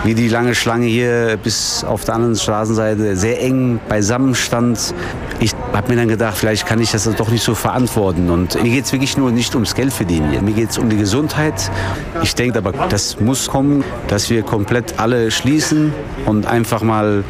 wie 0.04 0.14
die 0.14 0.28
lange 0.28 0.54
Schlange 0.54 0.86
hier 0.86 1.38
bis 1.42 1.84
auf 1.84 2.04
der 2.04 2.14
anderen 2.16 2.36
Straßenseite 2.36 3.16
sehr 3.16 3.40
eng 3.42 3.80
beisammen 3.88 4.34
stand. 4.34 4.94
Ich 5.40 5.52
habe 5.72 5.90
mir 5.90 5.96
dann 5.96 6.08
gedacht, 6.08 6.36
vielleicht 6.38 6.66
kann 6.66 6.80
ich 6.80 6.92
das 6.92 7.04
doch 7.16 7.30
nicht 7.30 7.42
so 7.42 7.54
verantworten. 7.54 8.30
Und 8.30 8.62
mir 8.62 8.70
geht 8.70 8.84
es 8.84 8.92
wirklich 8.92 9.16
nur 9.16 9.30
nicht 9.30 9.54
ums 9.54 9.74
Geld 9.74 9.92
verdienen. 9.92 10.44
Mir 10.44 10.54
geht 10.54 10.70
es 10.70 10.78
um 10.78 10.88
die 10.88 10.96
Gesundheit. 10.96 11.70
Ich 12.22 12.34
denke 12.34 12.58
aber, 12.58 12.72
das 12.88 13.20
muss 13.20 13.48
kommen, 13.48 13.84
dass 14.08 14.30
wir 14.30 14.42
komplett 14.42 14.98
alle 14.98 15.30
schließen 15.30 15.92
und 16.26 16.46
einfach 16.46 16.82
mal 16.82 17.24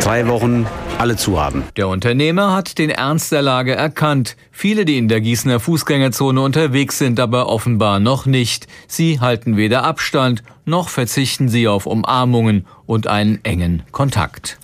drei 0.00 0.28
Wochen 0.28 0.66
alle 0.98 1.16
zu 1.16 1.35
haben. 1.40 1.64
Der 1.76 1.88
Unternehmer 1.88 2.52
hat 2.52 2.78
den 2.78 2.90
Ernst 2.90 3.32
der 3.32 3.42
Lage 3.42 3.74
erkannt. 3.74 4.36
Viele, 4.50 4.84
die 4.84 4.98
in 4.98 5.08
der 5.08 5.20
Gießener 5.20 5.60
Fußgängerzone 5.60 6.40
unterwegs 6.40 6.98
sind, 6.98 7.20
aber 7.20 7.48
offenbar 7.48 8.00
noch 8.00 8.26
nicht. 8.26 8.66
Sie 8.88 9.20
halten 9.20 9.56
weder 9.56 9.84
Abstand, 9.84 10.42
noch 10.64 10.88
verzichten 10.88 11.48
sie 11.48 11.68
auf 11.68 11.86
Umarmungen 11.86 12.66
und 12.86 13.06
einen 13.06 13.44
engen 13.44 13.82
Kontakt. 13.92 14.58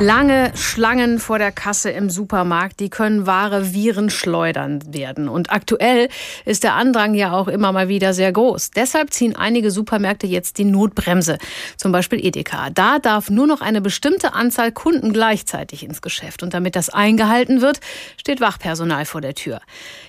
Lange 0.00 0.52
Schlangen 0.54 1.18
vor 1.18 1.40
der 1.40 1.50
Kasse 1.50 1.90
im 1.90 2.08
Supermarkt, 2.08 2.78
die 2.78 2.88
können 2.88 3.26
wahre 3.26 3.72
Viren 3.74 4.10
schleudern 4.10 4.80
werden. 4.94 5.28
Und 5.28 5.50
aktuell 5.50 6.08
ist 6.44 6.62
der 6.62 6.74
Andrang 6.74 7.14
ja 7.14 7.32
auch 7.32 7.48
immer 7.48 7.72
mal 7.72 7.88
wieder 7.88 8.14
sehr 8.14 8.30
groß. 8.30 8.70
Deshalb 8.70 9.12
ziehen 9.12 9.34
einige 9.34 9.72
Supermärkte 9.72 10.28
jetzt 10.28 10.58
die 10.58 10.64
Notbremse. 10.64 11.38
Zum 11.76 11.90
Beispiel 11.90 12.24
Edeka. 12.24 12.70
Da 12.70 13.00
darf 13.00 13.28
nur 13.28 13.48
noch 13.48 13.60
eine 13.60 13.80
bestimmte 13.80 14.34
Anzahl 14.34 14.70
Kunden 14.70 15.12
gleichzeitig 15.12 15.82
ins 15.82 16.00
Geschäft. 16.00 16.44
Und 16.44 16.54
damit 16.54 16.76
das 16.76 16.90
eingehalten 16.90 17.60
wird, 17.60 17.80
steht 18.16 18.40
Wachpersonal 18.40 19.04
vor 19.04 19.20
der 19.20 19.34
Tür. 19.34 19.60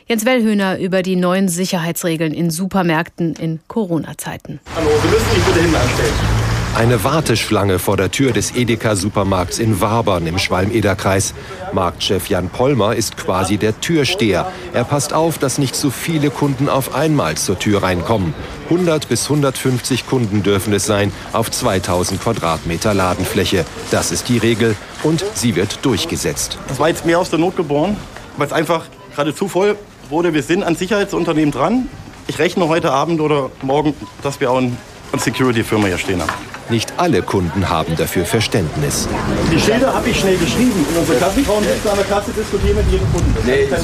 Jens 0.06 0.24
Wellhöhner 0.24 0.78
über 0.78 1.02
die 1.02 1.16
neuen 1.16 1.50
Sicherheitsregeln 1.50 2.36
in 2.36 2.52
Supermärkten 2.52 3.34
in 3.34 3.60
Corona-Zeiten. 3.68 4.60
Hallo, 4.76 4.90
Sie 5.02 5.08
müssen 5.08 5.32
sich 5.32 5.44
bitte 5.46 5.62
hinten 5.62 5.76
anstellen. 5.76 6.49
Eine 6.76 7.04
Warteschlange 7.04 7.78
vor 7.78 7.98
der 7.98 8.10
Tür 8.10 8.32
des 8.32 8.56
Edeka-Supermarkts 8.56 9.60
in 9.60 9.82
Wabern 9.82 10.26
im 10.28 10.38
Schwalm-Eder-Kreis. 10.38 11.34
Marktchef 11.74 12.28
Jan 12.28 12.50
Pollmer 12.50 12.96
ist 12.96 13.18
quasi 13.18 13.58
der 13.58 13.82
Türsteher. 13.82 14.50
Er 14.72 14.86
passt 14.86 15.12
auf, 15.12 15.38
dass 15.38 15.58
nicht 15.58 15.76
so 15.76 15.90
viele 15.90 16.30
Kunden 16.30 16.70
auf 16.70 16.96
einmal 16.96 17.36
zur 17.36 17.60
Tür 17.60 17.84
reinkommen. 17.84 18.34
100 18.70 19.10
bis 19.10 19.24
150 19.26 20.08
Kunden 20.08 20.42
dürfen 20.42 20.72
es 20.74 20.86
sein 20.86 21.12
auf 21.34 21.52
2000 21.52 22.22
Quadratmeter 22.22 22.94
Ladenfläche. 22.94 23.66
Das 23.92 24.12
ist 24.12 24.30
die 24.30 24.38
Regel 24.38 24.76
und 25.04 25.26
sie 25.34 25.56
wird 25.56 25.84
durchgesetzt. 25.84 26.58
Das 26.70 26.80
war 26.80 26.88
jetzt 26.88 27.06
mehr 27.06 27.20
aus 27.20 27.30
der 27.30 27.40
Not 27.40 27.58
geboren, 27.58 27.98
weil 28.38 28.48
es 28.48 28.54
einfach 28.54 28.86
gerade 29.16 29.36
zu 29.36 29.50
voll 29.50 29.76
wurde. 30.10 30.34
Wir 30.34 30.44
sind 30.44 30.64
an 30.64 30.76
Sicherheitsunternehmen 30.76 31.52
dran. 31.52 31.90
Ich 32.28 32.40
rechne 32.40 32.68
heute 32.68 32.92
Abend 32.92 33.20
oder 33.20 33.50
morgen, 33.64 33.96
dass 34.22 34.40
wir 34.40 34.52
auch 34.52 34.60
ein 34.60 34.78
und 35.12 35.22
Security-Firma 35.22 35.88
hier 35.88 35.98
stehen 35.98 36.22
haben. 36.22 36.49
Nicht 36.70 36.94
alle 36.98 37.24
Kunden 37.24 37.68
haben 37.68 37.96
dafür 37.96 38.26
Verständnis. 38.26 39.08
Die 39.52 39.60
Schilder 39.60 39.92
habe 39.92 40.08
ich 40.10 40.20
schnell 40.20 40.38
geschrieben. 40.38 40.86
In 40.92 40.98
unserer 40.98 41.18
Kassenfrauen 41.18 41.64
sitzen 41.64 41.88
an 41.90 41.98
der 41.98 42.06
Kasse 42.06 42.32
diskutieren 42.32 42.78
mit 42.78 42.92
jedem 42.92 43.12
Kunden. 43.12 43.34
Das 43.36 43.46
nee, 43.46 43.68
das 43.68 43.82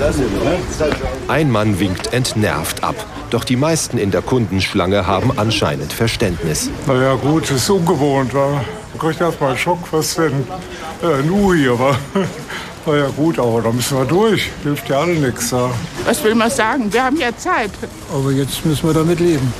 das? 0.78 0.90
Ein 1.28 1.50
Mann 1.50 1.80
winkt 1.80 2.14
entnervt 2.14 2.84
ab. 2.84 2.96
Doch 3.32 3.44
die 3.44 3.56
meisten 3.56 3.98
in 3.98 4.12
der 4.12 4.22
Kundenschlange 4.22 5.08
haben 5.08 5.32
anscheinend 5.36 5.94
Verständnis. 5.94 6.70
Na 6.86 7.02
ja, 7.02 7.16
gut, 7.16 7.46
es 7.46 7.52
ist 7.52 7.70
ungewohnt. 7.72 8.36
Wa? 8.36 8.52
Man 8.52 9.00
kriegt 9.00 9.20
erst 9.20 9.42
mal 9.42 9.50
einen 9.50 9.58
Schock, 9.58 9.80
was 9.92 10.14
denn 10.16 10.46
äh, 11.02 11.24
nur 11.26 11.56
hier 11.56 11.80
war. 11.80 11.98
Na 12.86 12.96
ja 12.96 13.08
gut, 13.08 13.40
aber 13.40 13.64
da 13.64 13.72
müssen 13.72 13.98
wir 13.98 14.06
durch. 14.06 14.52
Hilft 14.62 14.88
ja 14.90 15.00
alle 15.00 15.16
nichts. 15.16 15.50
Ja. 15.50 15.72
Was 16.06 16.24
will 16.24 16.36
man 16.36 16.52
sagen? 16.52 16.94
Wir 16.94 17.04
haben 17.04 17.18
ja 17.18 17.36
Zeit. 17.36 17.72
Aber 18.14 18.32
jetzt 18.32 18.64
müssen 18.64 18.88
wir 18.88 18.94
damit 18.94 19.20
leben. 19.20 19.52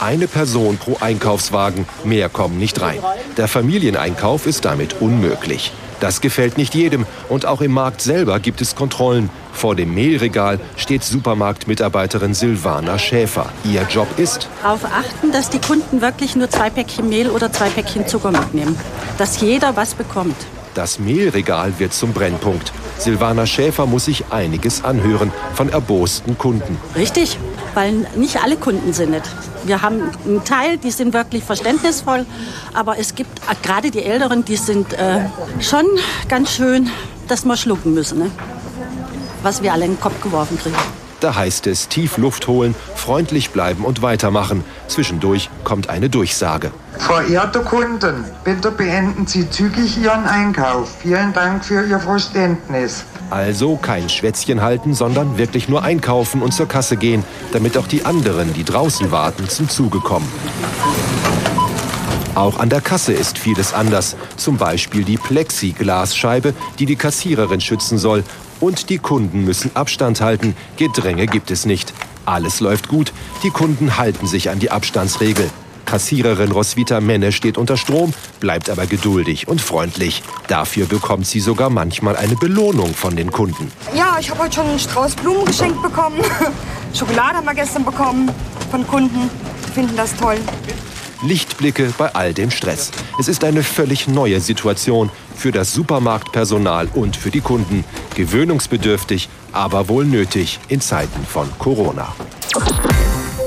Eine 0.00 0.28
Person 0.28 0.78
pro 0.78 0.96
Einkaufswagen, 1.00 1.84
mehr 2.04 2.28
kommen 2.28 2.56
nicht 2.56 2.80
rein. 2.80 3.00
Der 3.36 3.48
Familieneinkauf 3.48 4.46
ist 4.46 4.64
damit 4.64 5.00
unmöglich. 5.00 5.72
Das 5.98 6.20
gefällt 6.20 6.56
nicht 6.56 6.76
jedem 6.76 7.04
und 7.28 7.46
auch 7.46 7.60
im 7.60 7.72
Markt 7.72 8.00
selber 8.00 8.38
gibt 8.38 8.60
es 8.60 8.76
Kontrollen. 8.76 9.28
Vor 9.52 9.74
dem 9.74 9.92
Mehlregal 9.94 10.60
steht 10.76 11.02
Supermarktmitarbeiterin 11.02 12.34
Silvana 12.34 12.96
Schäfer. 12.96 13.46
Ihr 13.64 13.82
Job 13.90 14.06
ist 14.16 14.48
darauf 14.62 14.84
achten, 14.84 15.32
dass 15.32 15.50
die 15.50 15.58
Kunden 15.58 16.00
wirklich 16.00 16.36
nur 16.36 16.48
zwei 16.48 16.70
Päckchen 16.70 17.08
Mehl 17.08 17.30
oder 17.30 17.52
zwei 17.52 17.68
Päckchen 17.68 18.06
Zucker 18.06 18.30
mitnehmen, 18.30 18.78
dass 19.18 19.40
jeder 19.40 19.74
was 19.74 19.94
bekommt. 19.94 20.36
Das 20.78 21.00
Mehlregal 21.00 21.76
wird 21.80 21.92
zum 21.92 22.12
Brennpunkt. 22.12 22.72
Silvana 22.98 23.46
Schäfer 23.46 23.84
muss 23.84 24.04
sich 24.04 24.26
einiges 24.30 24.84
anhören 24.84 25.32
von 25.54 25.70
erbosten 25.70 26.38
Kunden. 26.38 26.78
Richtig, 26.94 27.36
weil 27.74 28.06
nicht 28.14 28.40
alle 28.40 28.56
Kunden 28.56 28.92
sind 28.92 29.10
nicht. 29.10 29.24
Wir 29.64 29.82
haben 29.82 30.02
einen 30.24 30.44
Teil, 30.44 30.78
die 30.78 30.92
sind 30.92 31.14
wirklich 31.14 31.42
verständnisvoll, 31.42 32.26
aber 32.74 32.96
es 32.96 33.16
gibt 33.16 33.40
äh, 33.40 33.56
gerade 33.60 33.90
die 33.90 34.04
Älteren, 34.04 34.44
die 34.44 34.54
sind 34.54 34.92
äh, 34.92 35.22
schon 35.58 35.84
ganz 36.28 36.52
schön, 36.52 36.88
dass 37.26 37.44
wir 37.44 37.56
schlucken 37.56 37.92
müssen, 37.92 38.20
ne? 38.20 38.30
was 39.42 39.64
wir 39.64 39.72
alle 39.72 39.84
in 39.84 39.94
den 39.94 40.00
Kopf 40.00 40.22
geworfen 40.22 40.60
kriegen. 40.60 40.76
Da 41.20 41.34
heißt 41.34 41.66
es 41.66 41.88
tief 41.88 42.16
Luft 42.16 42.46
holen, 42.46 42.74
freundlich 42.94 43.50
bleiben 43.50 43.84
und 43.84 44.02
weitermachen. 44.02 44.62
Zwischendurch 44.86 45.50
kommt 45.64 45.90
eine 45.90 46.08
Durchsage. 46.08 46.70
Verehrte 46.96 47.60
Kunden, 47.60 48.24
bitte 48.44 48.70
beenden 48.70 49.26
Sie 49.26 49.50
zügig 49.50 49.98
Ihren 49.98 50.26
Einkauf. 50.26 50.98
Vielen 51.02 51.32
Dank 51.32 51.64
für 51.64 51.84
Ihr 51.84 51.98
Verständnis. 51.98 53.04
Also 53.30 53.76
kein 53.76 54.08
Schwätzchen 54.08 54.62
halten, 54.62 54.94
sondern 54.94 55.38
wirklich 55.38 55.68
nur 55.68 55.82
einkaufen 55.82 56.40
und 56.40 56.52
zur 56.52 56.68
Kasse 56.68 56.96
gehen, 56.96 57.24
damit 57.52 57.76
auch 57.76 57.86
die 57.86 58.04
anderen, 58.04 58.54
die 58.54 58.64
draußen 58.64 59.10
warten, 59.10 59.48
zum 59.48 59.68
Zuge 59.68 59.98
kommen. 59.98 60.28
Auch 62.34 62.60
an 62.60 62.70
der 62.70 62.80
Kasse 62.80 63.12
ist 63.12 63.36
vieles 63.36 63.74
anders. 63.74 64.14
Zum 64.36 64.58
Beispiel 64.58 65.02
die 65.02 65.16
Plexiglasscheibe, 65.16 66.54
die 66.78 66.86
die 66.86 66.94
Kassiererin 66.94 67.60
schützen 67.60 67.98
soll. 67.98 68.22
Und 68.60 68.90
die 68.90 68.98
Kunden 68.98 69.44
müssen 69.44 69.70
Abstand 69.74 70.20
halten. 70.20 70.56
Gedränge 70.76 71.26
gibt 71.26 71.50
es 71.50 71.64
nicht. 71.64 71.92
Alles 72.24 72.60
läuft 72.60 72.88
gut. 72.88 73.12
Die 73.42 73.50
Kunden 73.50 73.96
halten 73.96 74.26
sich 74.26 74.50
an 74.50 74.58
die 74.58 74.70
Abstandsregel. 74.70 75.48
Kassiererin 75.86 76.52
Roswitha 76.52 77.00
Menne 77.00 77.32
steht 77.32 77.56
unter 77.56 77.78
Strom, 77.78 78.12
bleibt 78.40 78.68
aber 78.68 78.86
geduldig 78.86 79.48
und 79.48 79.62
freundlich. 79.62 80.22
Dafür 80.46 80.84
bekommt 80.84 81.26
sie 81.26 81.40
sogar 81.40 81.70
manchmal 81.70 82.14
eine 82.14 82.36
Belohnung 82.36 82.92
von 82.94 83.16
den 83.16 83.30
Kunden. 83.30 83.72
Ja, 83.96 84.18
ich 84.20 84.30
habe 84.30 84.42
heute 84.42 84.56
schon 84.56 84.66
einen 84.66 84.78
Strauß 84.78 85.14
Blumen 85.14 85.46
geschenkt 85.46 85.80
bekommen. 85.80 86.18
Schokolade 86.94 87.38
haben 87.38 87.46
wir 87.46 87.54
gestern 87.54 87.86
bekommen 87.86 88.30
von 88.70 88.86
Kunden. 88.86 89.30
Die 89.66 89.72
finden 89.72 89.96
das 89.96 90.14
toll. 90.14 90.36
Lichtblicke 91.22 91.92
bei 91.96 92.14
all 92.14 92.34
dem 92.34 92.50
Stress. 92.50 92.90
Es 93.18 93.28
ist 93.28 93.42
eine 93.42 93.62
völlig 93.62 94.08
neue 94.08 94.40
Situation 94.40 95.10
für 95.38 95.52
das 95.52 95.72
Supermarktpersonal 95.72 96.88
und 96.94 97.16
für 97.16 97.30
die 97.30 97.40
Kunden. 97.40 97.84
Gewöhnungsbedürftig, 98.14 99.28
aber 99.52 99.88
wohl 99.88 100.04
nötig 100.04 100.58
in 100.68 100.80
Zeiten 100.80 101.24
von 101.24 101.48
Corona. 101.58 102.14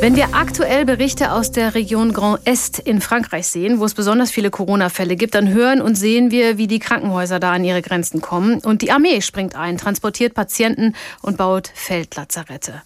Wenn 0.01 0.15
wir 0.15 0.33
aktuell 0.33 0.83
Berichte 0.83 1.31
aus 1.31 1.51
der 1.51 1.75
Region 1.75 2.11
Grand 2.11 2.39
Est 2.47 2.79
in 2.79 3.01
Frankreich 3.01 3.45
sehen, 3.45 3.79
wo 3.79 3.85
es 3.85 3.93
besonders 3.93 4.31
viele 4.31 4.49
Corona-Fälle 4.49 5.15
gibt, 5.15 5.35
dann 5.35 5.49
hören 5.49 5.79
und 5.79 5.93
sehen 5.93 6.31
wir, 6.31 6.57
wie 6.57 6.65
die 6.65 6.79
Krankenhäuser 6.79 7.39
da 7.39 7.51
an 7.51 7.63
ihre 7.63 7.83
Grenzen 7.83 8.19
kommen. 8.19 8.61
Und 8.61 8.81
die 8.81 8.91
Armee 8.91 9.21
springt 9.21 9.55
ein, 9.55 9.77
transportiert 9.77 10.33
Patienten 10.33 10.95
und 11.21 11.37
baut 11.37 11.69
Feldlazarette. 11.75 12.81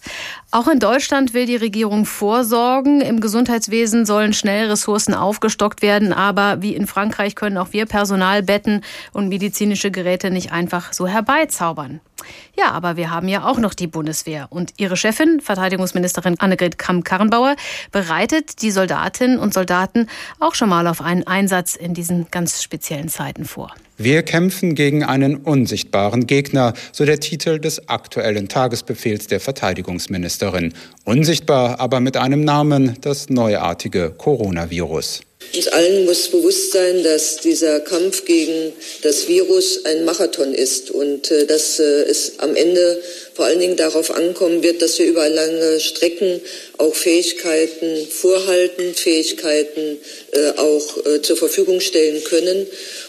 Auch 0.50 0.68
in 0.68 0.78
Deutschland 0.78 1.32
will 1.32 1.46
die 1.46 1.56
Regierung 1.56 2.04
vorsorgen. 2.04 3.00
Im 3.00 3.20
Gesundheitswesen 3.20 4.04
sollen 4.04 4.34
schnell 4.34 4.68
Ressourcen 4.68 5.14
aufgestockt 5.14 5.80
werden. 5.80 6.12
Aber 6.12 6.60
wie 6.60 6.74
in 6.74 6.86
Frankreich 6.86 7.34
können 7.34 7.56
auch 7.56 7.72
wir 7.72 7.86
Personalbetten 7.86 8.84
und 9.14 9.28
medizinische 9.28 9.90
Geräte 9.90 10.30
nicht 10.30 10.52
einfach 10.52 10.92
so 10.92 11.06
herbeizaubern. 11.06 12.02
Ja, 12.56 12.70
aber 12.72 12.96
wir 12.96 13.10
haben 13.10 13.28
ja 13.28 13.44
auch 13.44 13.58
noch 13.58 13.74
die 13.74 13.86
Bundeswehr. 13.86 14.46
Und 14.50 14.74
ihre 14.76 14.96
Chefin, 14.96 15.40
Verteidigungsministerin 15.40 16.38
Annegret 16.38 16.78
Kramp-Karrenbauer, 16.78 17.56
bereitet 17.92 18.62
die 18.62 18.70
Soldatinnen 18.70 19.38
und 19.38 19.54
Soldaten 19.54 20.08
auch 20.40 20.54
schon 20.54 20.68
mal 20.68 20.86
auf 20.86 21.00
einen 21.00 21.26
Einsatz 21.26 21.76
in 21.76 21.94
diesen 21.94 22.26
ganz 22.30 22.62
speziellen 22.62 23.08
Zeiten 23.08 23.44
vor. 23.44 23.72
Wir 23.98 24.22
kämpfen 24.22 24.74
gegen 24.74 25.04
einen 25.04 25.36
unsichtbaren 25.36 26.26
Gegner, 26.26 26.74
so 26.92 27.06
der 27.06 27.18
Titel 27.18 27.58
des 27.58 27.88
aktuellen 27.88 28.48
Tagesbefehls 28.48 29.26
der 29.26 29.40
Verteidigungsministerin. 29.40 30.74
Unsichtbar, 31.04 31.80
aber 31.80 32.00
mit 32.00 32.18
einem 32.18 32.42
Namen, 32.44 32.98
das 33.00 33.30
neuartige 33.30 34.10
Coronavirus. 34.10 35.25
Uns 35.54 35.68
allen 35.68 36.06
muss 36.06 36.28
bewusst 36.28 36.72
sein, 36.72 37.02
dass 37.02 37.36
dieser 37.36 37.80
Kampf 37.80 38.24
gegen 38.24 38.72
das 39.02 39.28
Virus 39.28 39.84
ein 39.84 40.06
Marathon 40.06 40.54
ist 40.54 40.90
und 40.90 41.30
äh, 41.30 41.46
dass 41.46 41.78
äh, 41.78 42.04
es 42.04 42.38
am 42.38 42.56
Ende 42.56 43.02
vor 43.34 43.44
allen 43.44 43.60
Dingen 43.60 43.76
darauf 43.76 44.10
ankommen 44.10 44.62
wird, 44.62 44.80
dass 44.80 44.98
wir 44.98 45.04
über 45.04 45.28
lange 45.28 45.78
Strecken 45.78 46.40
auch 46.78 46.94
Fähigkeiten 46.94 48.06
vorhalten, 48.08 48.94
Fähigkeiten 48.94 49.98
äh, 50.32 50.52
auch 50.56 51.04
äh, 51.04 51.20
zur 51.20 51.36
Verfügung 51.36 51.80
stellen 51.80 52.24
können. 52.24 52.66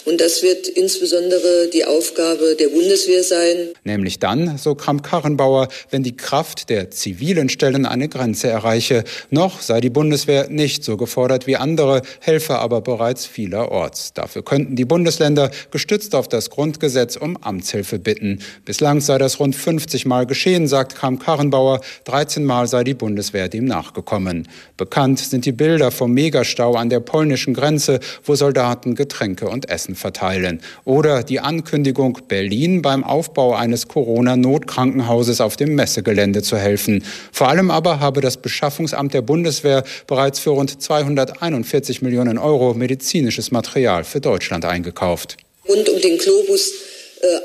Und 0.08 0.22
das 0.22 0.42
wird 0.42 0.70
insbesondere 0.70 1.68
die 1.74 1.84
Aufgabe 1.84 2.56
der 2.58 2.70
Bundeswehr 2.70 3.24
sein. 3.24 3.72
Nämlich 3.84 4.20
dann, 4.20 4.58
so 4.58 4.74
Kramp-Karrenbauer, 4.74 5.68
wenn 5.90 6.02
die 6.02 6.16
Kraft 6.16 6.70
der 6.70 6.92
zivilen 6.92 7.50
Stellen 7.50 7.86
eine 7.86 8.08
Grenze 8.08 8.48
erreiche. 8.48 9.04
Noch 9.32 9.60
sei 9.62 9.82
die 9.82 9.90
Bundeswehr 9.90 10.48
nicht 10.48 10.86
so 10.86 10.96
gefordert 10.96 11.46
wie 11.46 11.58
andere, 11.58 12.04
helfe 12.22 12.58
aber 12.60 12.80
bereits 12.80 13.26
vielerorts. 13.26 14.14
Dafür 14.14 14.46
könnten 14.46 14.78
die 14.78 14.86
Bundesländer 14.86 15.52
gestützt 15.72 16.16
auf 16.16 16.30
das 16.30 16.52
Grundgesetz 16.52 17.18
um 17.18 17.36
Amtshilfe 17.44 18.00
bitten. 18.00 18.40
Bislang 18.64 19.02
sei 19.02 19.18
das 19.18 19.42
rund 19.42 19.58
50 19.58 20.06
Mal 20.06 20.26
geschehen, 20.26 20.70
sagt 20.70 20.96
Kramp-Karrenbauer. 20.96 21.82
13 22.06 22.46
Mal 22.46 22.68
sei 22.68 22.86
die 22.86 22.94
Bundeswehr 22.94 23.50
dem 23.50 23.66
nachgekommen. 23.66 24.48
Bekannt 24.78 25.20
sind 25.20 25.44
die 25.44 25.52
Bilder 25.52 25.92
vom 25.92 26.14
Megastau 26.14 26.76
an 26.76 26.90
der 26.90 27.02
polnischen 27.02 27.54
Grenze, 27.54 28.00
wo 28.24 28.36
Soldaten 28.36 28.96
Getränke 28.96 29.50
und 29.50 29.70
Essen 29.70 29.97
verteilen. 29.98 30.62
Oder 30.86 31.24
die 31.24 31.40
Ankündigung, 31.40 32.20
Berlin 32.28 32.82
beim 32.82 33.04
Aufbau 33.04 33.56
eines 33.56 33.88
Corona-Notkrankenhauses 33.88 35.42
auf 35.42 35.58
dem 35.58 35.76
Messegelände 35.76 36.42
zu 36.42 36.58
helfen. 36.58 37.04
Vor 37.32 37.50
allem 37.50 37.72
aber 37.72 38.00
habe 38.00 38.22
das 38.22 38.38
Beschaffungsamt 38.38 39.14
der 39.14 39.22
Bundeswehr 39.22 39.84
bereits 40.08 40.40
für 40.40 40.52
rund 40.52 40.82
241 40.82 42.02
Millionen 42.02 42.38
Euro 42.38 42.74
medizinisches 42.74 43.52
Material 43.52 44.04
für 44.04 44.22
Deutschland 44.22 44.66
eingekauft. 44.66 45.38
Rund 45.68 45.90
um 45.90 46.00
den 46.02 46.18
Globus 46.18 46.72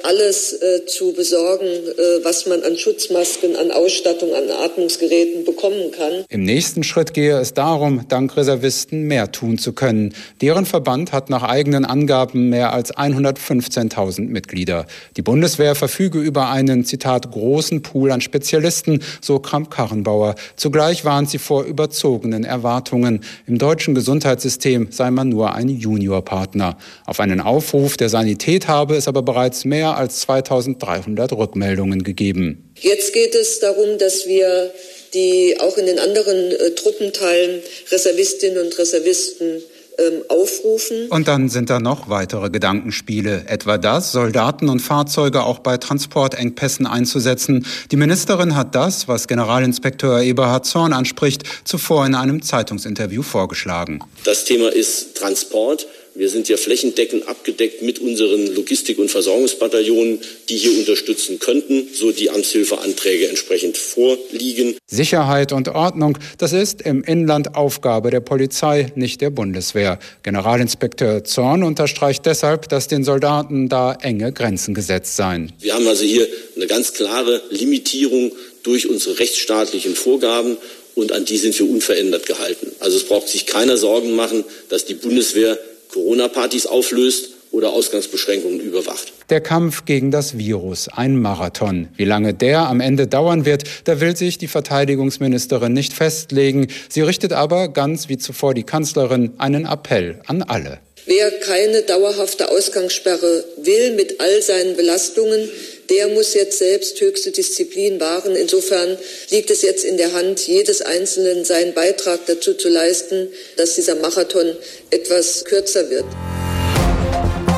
alles 0.03 0.53
äh, 0.53 0.85
zu 0.87 1.13
besorgen, 1.13 1.67
äh, 1.67 2.25
was 2.25 2.47
man 2.47 2.63
an 2.63 2.77
Schutzmasken, 2.77 3.57
an 3.57 3.71
Ausstattung, 3.71 4.35
an 4.35 4.51
Atmungsgeräten 4.51 5.45
bekommen 5.45 5.91
kann. 5.93 6.25
Im 6.29 6.45
nächsten 6.45 6.83
Schritt 6.83 7.15
gehe 7.15 7.39
es 7.39 7.55
darum, 7.55 8.07
dank 8.09 8.37
Reservisten 8.37 9.05
mehr 9.05 9.33
tun 9.33 9.59
zu 9.59 9.73
können. 9.73 10.15
Deren 10.41 10.67
Verband 10.67 11.13
hat 11.13 11.31
nach 11.31 11.43
eigenen 11.43 11.85
Angaben 11.85 12.51
mehr 12.51 12.73
als 12.73 12.95
115.000 12.95 14.29
Mitglieder. 14.29 14.87
Die 15.17 15.23
Bundeswehr 15.23 15.75
verfüge 15.75 16.19
über 16.19 16.51
einen, 16.51 16.85
Zitat, 16.85 17.31
großen 17.31 17.83
Pool 17.83 18.11
an 18.11 18.21
Spezialisten, 18.21 19.03
so 19.21 19.39
Kramp-Karrenbauer. 19.39 20.35
Zugleich 20.57 21.05
warnt 21.05 21.31
sie 21.31 21.39
vor 21.39 21.65
überzogenen 21.65 22.45
Erwartungen. 22.45 23.21
Im 23.47 23.59
deutschen 23.59 23.95
Gesundheitssystem 23.95 24.89
sei 24.91 25.11
man 25.11 25.29
nur 25.31 25.55
ein 25.55 25.69
Juniorpartner. 25.69 26.77
Auf 27.07 27.21
einen 27.21 27.41
Aufruf 27.41 27.97
der 27.97 28.09
Sanität 28.09 28.69
habe 28.69 28.97
es 28.97 29.09
aber 29.09 29.23
bereits 29.23 29.62
mehr 29.64 29.96
als 29.96 30.20
2300 30.20 31.33
Rückmeldungen 31.33 32.03
gegeben. 32.05 32.72
Jetzt 32.81 33.12
geht 33.12 33.35
es 33.35 33.61
darum, 33.61 33.98
dass 33.98 34.27
wir 34.27 34.72
die 35.14 35.57
auch 35.61 35.77
in 35.77 35.87
den 35.87 35.98
anderen 35.98 36.53
äh, 36.53 36.70
Truppenteilen 36.75 37.62
Reservistinnen 37.90 38.64
und 38.64 38.79
Reservisten 38.79 39.62
ähm, 39.98 40.22
aufrufen. 40.29 41.09
Und 41.09 41.29
dann 41.29 41.48
sind 41.48 41.68
da 41.68 41.79
noch 41.79 42.09
weitere 42.09 42.48
Gedankenspiele, 42.51 43.44
etwa 43.46 43.77
das, 43.77 44.12
Soldaten 44.12 44.68
und 44.68 44.81
Fahrzeuge 44.81 45.42
auch 45.42 45.59
bei 45.59 45.77
Transportengpässen 45.77 46.87
einzusetzen. 46.87 47.66
Die 47.90 47.96
Ministerin 47.96 48.57
hat 48.57 48.75
das, 48.75 49.07
was 49.07 49.29
Generalinspekteur 49.29 50.22
Eberhard 50.22 50.64
Zorn 50.64 50.92
anspricht, 50.92 51.42
zuvor 51.64 52.07
in 52.07 52.14
einem 52.14 52.42
Zeitungsinterview 52.42 53.22
vorgeschlagen. 53.22 54.01
Das 54.25 54.44
Thema 54.44 54.72
ist 54.72 55.16
Transport. 55.16 55.87
Wir 56.14 56.29
sind 56.29 56.48
ja 56.48 56.59
flächendeckend 56.59 57.27
abgedeckt 57.27 57.81
mit 57.81 57.98
unseren 57.98 58.55
Logistik- 58.55 58.98
und 58.98 59.11
Versorgungsbataillonen, 59.11 60.20
die 60.51 60.57
hier 60.57 60.79
unterstützen 60.79 61.38
könnten, 61.38 61.88
so 61.94 62.12
die 62.12 62.29
Amtshilfeanträge 62.29 63.29
entsprechend 63.29 63.79
vorliegen. 63.79 64.77
Sicherheit 64.87 65.53
und 65.53 65.68
Ordnung, 65.68 66.18
das 66.37 66.53
ist 66.53 66.83
im 66.83 67.03
Inland 67.03 67.55
Aufgabe 67.55 68.11
der 68.11 68.20
Polizei, 68.20 68.92
nicht 68.94 69.22
der 69.22 69.31
Bundeswehr. 69.31 69.98
Generalinspekteur 70.22 71.25
Zorn 71.25 71.62
unterstreicht 71.62 72.27
deshalb, 72.27 72.68
dass 72.68 72.88
den 72.88 73.05
Soldaten 73.05 73.70
da 73.70 73.94
enge 73.94 74.33
Grenzen 74.33 74.75
gesetzt 74.75 75.16
seien. 75.16 75.53
Wir 75.61 75.75
haben 75.75 75.87
also 75.88 76.05
hier 76.05 76.29
eine 76.57 76.66
ganz 76.66 76.92
klare 76.92 77.42
Limitierung 77.48 78.33
durch 78.62 78.87
unsere 78.87 79.18
rechtsstaatlichen 79.18 79.94
Vorgaben 79.94 80.59
und 80.94 81.12
an 81.12 81.25
die 81.25 81.38
sind 81.38 81.59
wir 81.59 81.68
unverändert 81.68 82.27
gehalten. 82.27 82.70
Also 82.81 82.98
es 82.98 83.05
braucht 83.05 83.29
sich 83.29 83.46
keiner 83.46 83.79
Sorgen 83.79 84.14
machen, 84.14 84.44
dass 84.68 84.85
die 84.85 84.94
Bundeswehr 84.94 85.59
Corona-Partys 85.93 86.67
auflöst 86.67 87.31
oder 87.53 87.73
Ausgangsbeschränkungen 87.73 88.61
überwacht. 88.61 89.13
Der 89.31 89.41
Kampf 89.41 89.85
gegen 89.85 90.11
das 90.11 90.39
Virus, 90.39 90.89
ein 90.89 91.21
Marathon. 91.21 91.89
Wie 91.97 92.05
lange 92.05 92.35
der 92.35 92.61
am 92.61 92.81
Ende 92.81 93.07
dauern 93.07 93.45
wird, 93.45 93.65
da 93.85 94.01
will 94.01 94.17
sich 94.17 94.39
die 94.39 94.49
Verteidigungsministerin 94.49 95.73
nicht 95.73 95.93
festlegen. 95.93 96.69
Sie 96.89 97.03
richtet 97.03 97.33
aber, 97.33 97.69
ganz 97.69 98.09
wie 98.09 98.19
zuvor 98.19 98.55
die 98.55 98.65
Kanzlerin, 98.65 99.33
einen 99.39 99.67
Appell 99.67 100.21
an 100.27 100.43
alle. 100.43 100.81
Wer 101.05 101.31
keine 101.41 101.83
dauerhafte 101.83 102.49
Ausgangssperre 102.49 103.45
will 103.59 103.97
mit 103.97 104.21
all 104.21 104.41
seinen 104.41 104.77
Belastungen, 104.77 105.49
der 105.90 106.09
muss 106.09 106.35
jetzt 106.35 106.59
selbst 106.59 107.01
höchste 107.01 107.31
Disziplin 107.31 108.01
wahren. 108.01 108.37
Insofern 108.37 108.97
liegt 109.31 109.51
es 109.51 109.62
jetzt 109.62 109.85
in 109.85 109.97
der 109.97 110.12
Hand 110.12 110.47
jedes 110.47 110.83
Einzelnen, 110.83 111.45
seinen 111.45 111.75
Beitrag 111.75 112.21
dazu 112.27 112.55
zu 112.55 112.68
leisten, 112.68 113.29
dass 113.57 113.75
dieser 113.75 113.97
Marathon 113.97 114.57
etwas 114.90 115.45
kürzer 115.45 115.88
wird. 115.90 116.05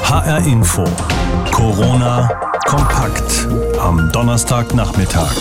HR 0.03 0.39
Info. 0.47 0.85
Corona 1.53 2.61
kompakt 2.67 3.47
am 3.79 4.11
Donnerstagnachmittag. 4.13 5.35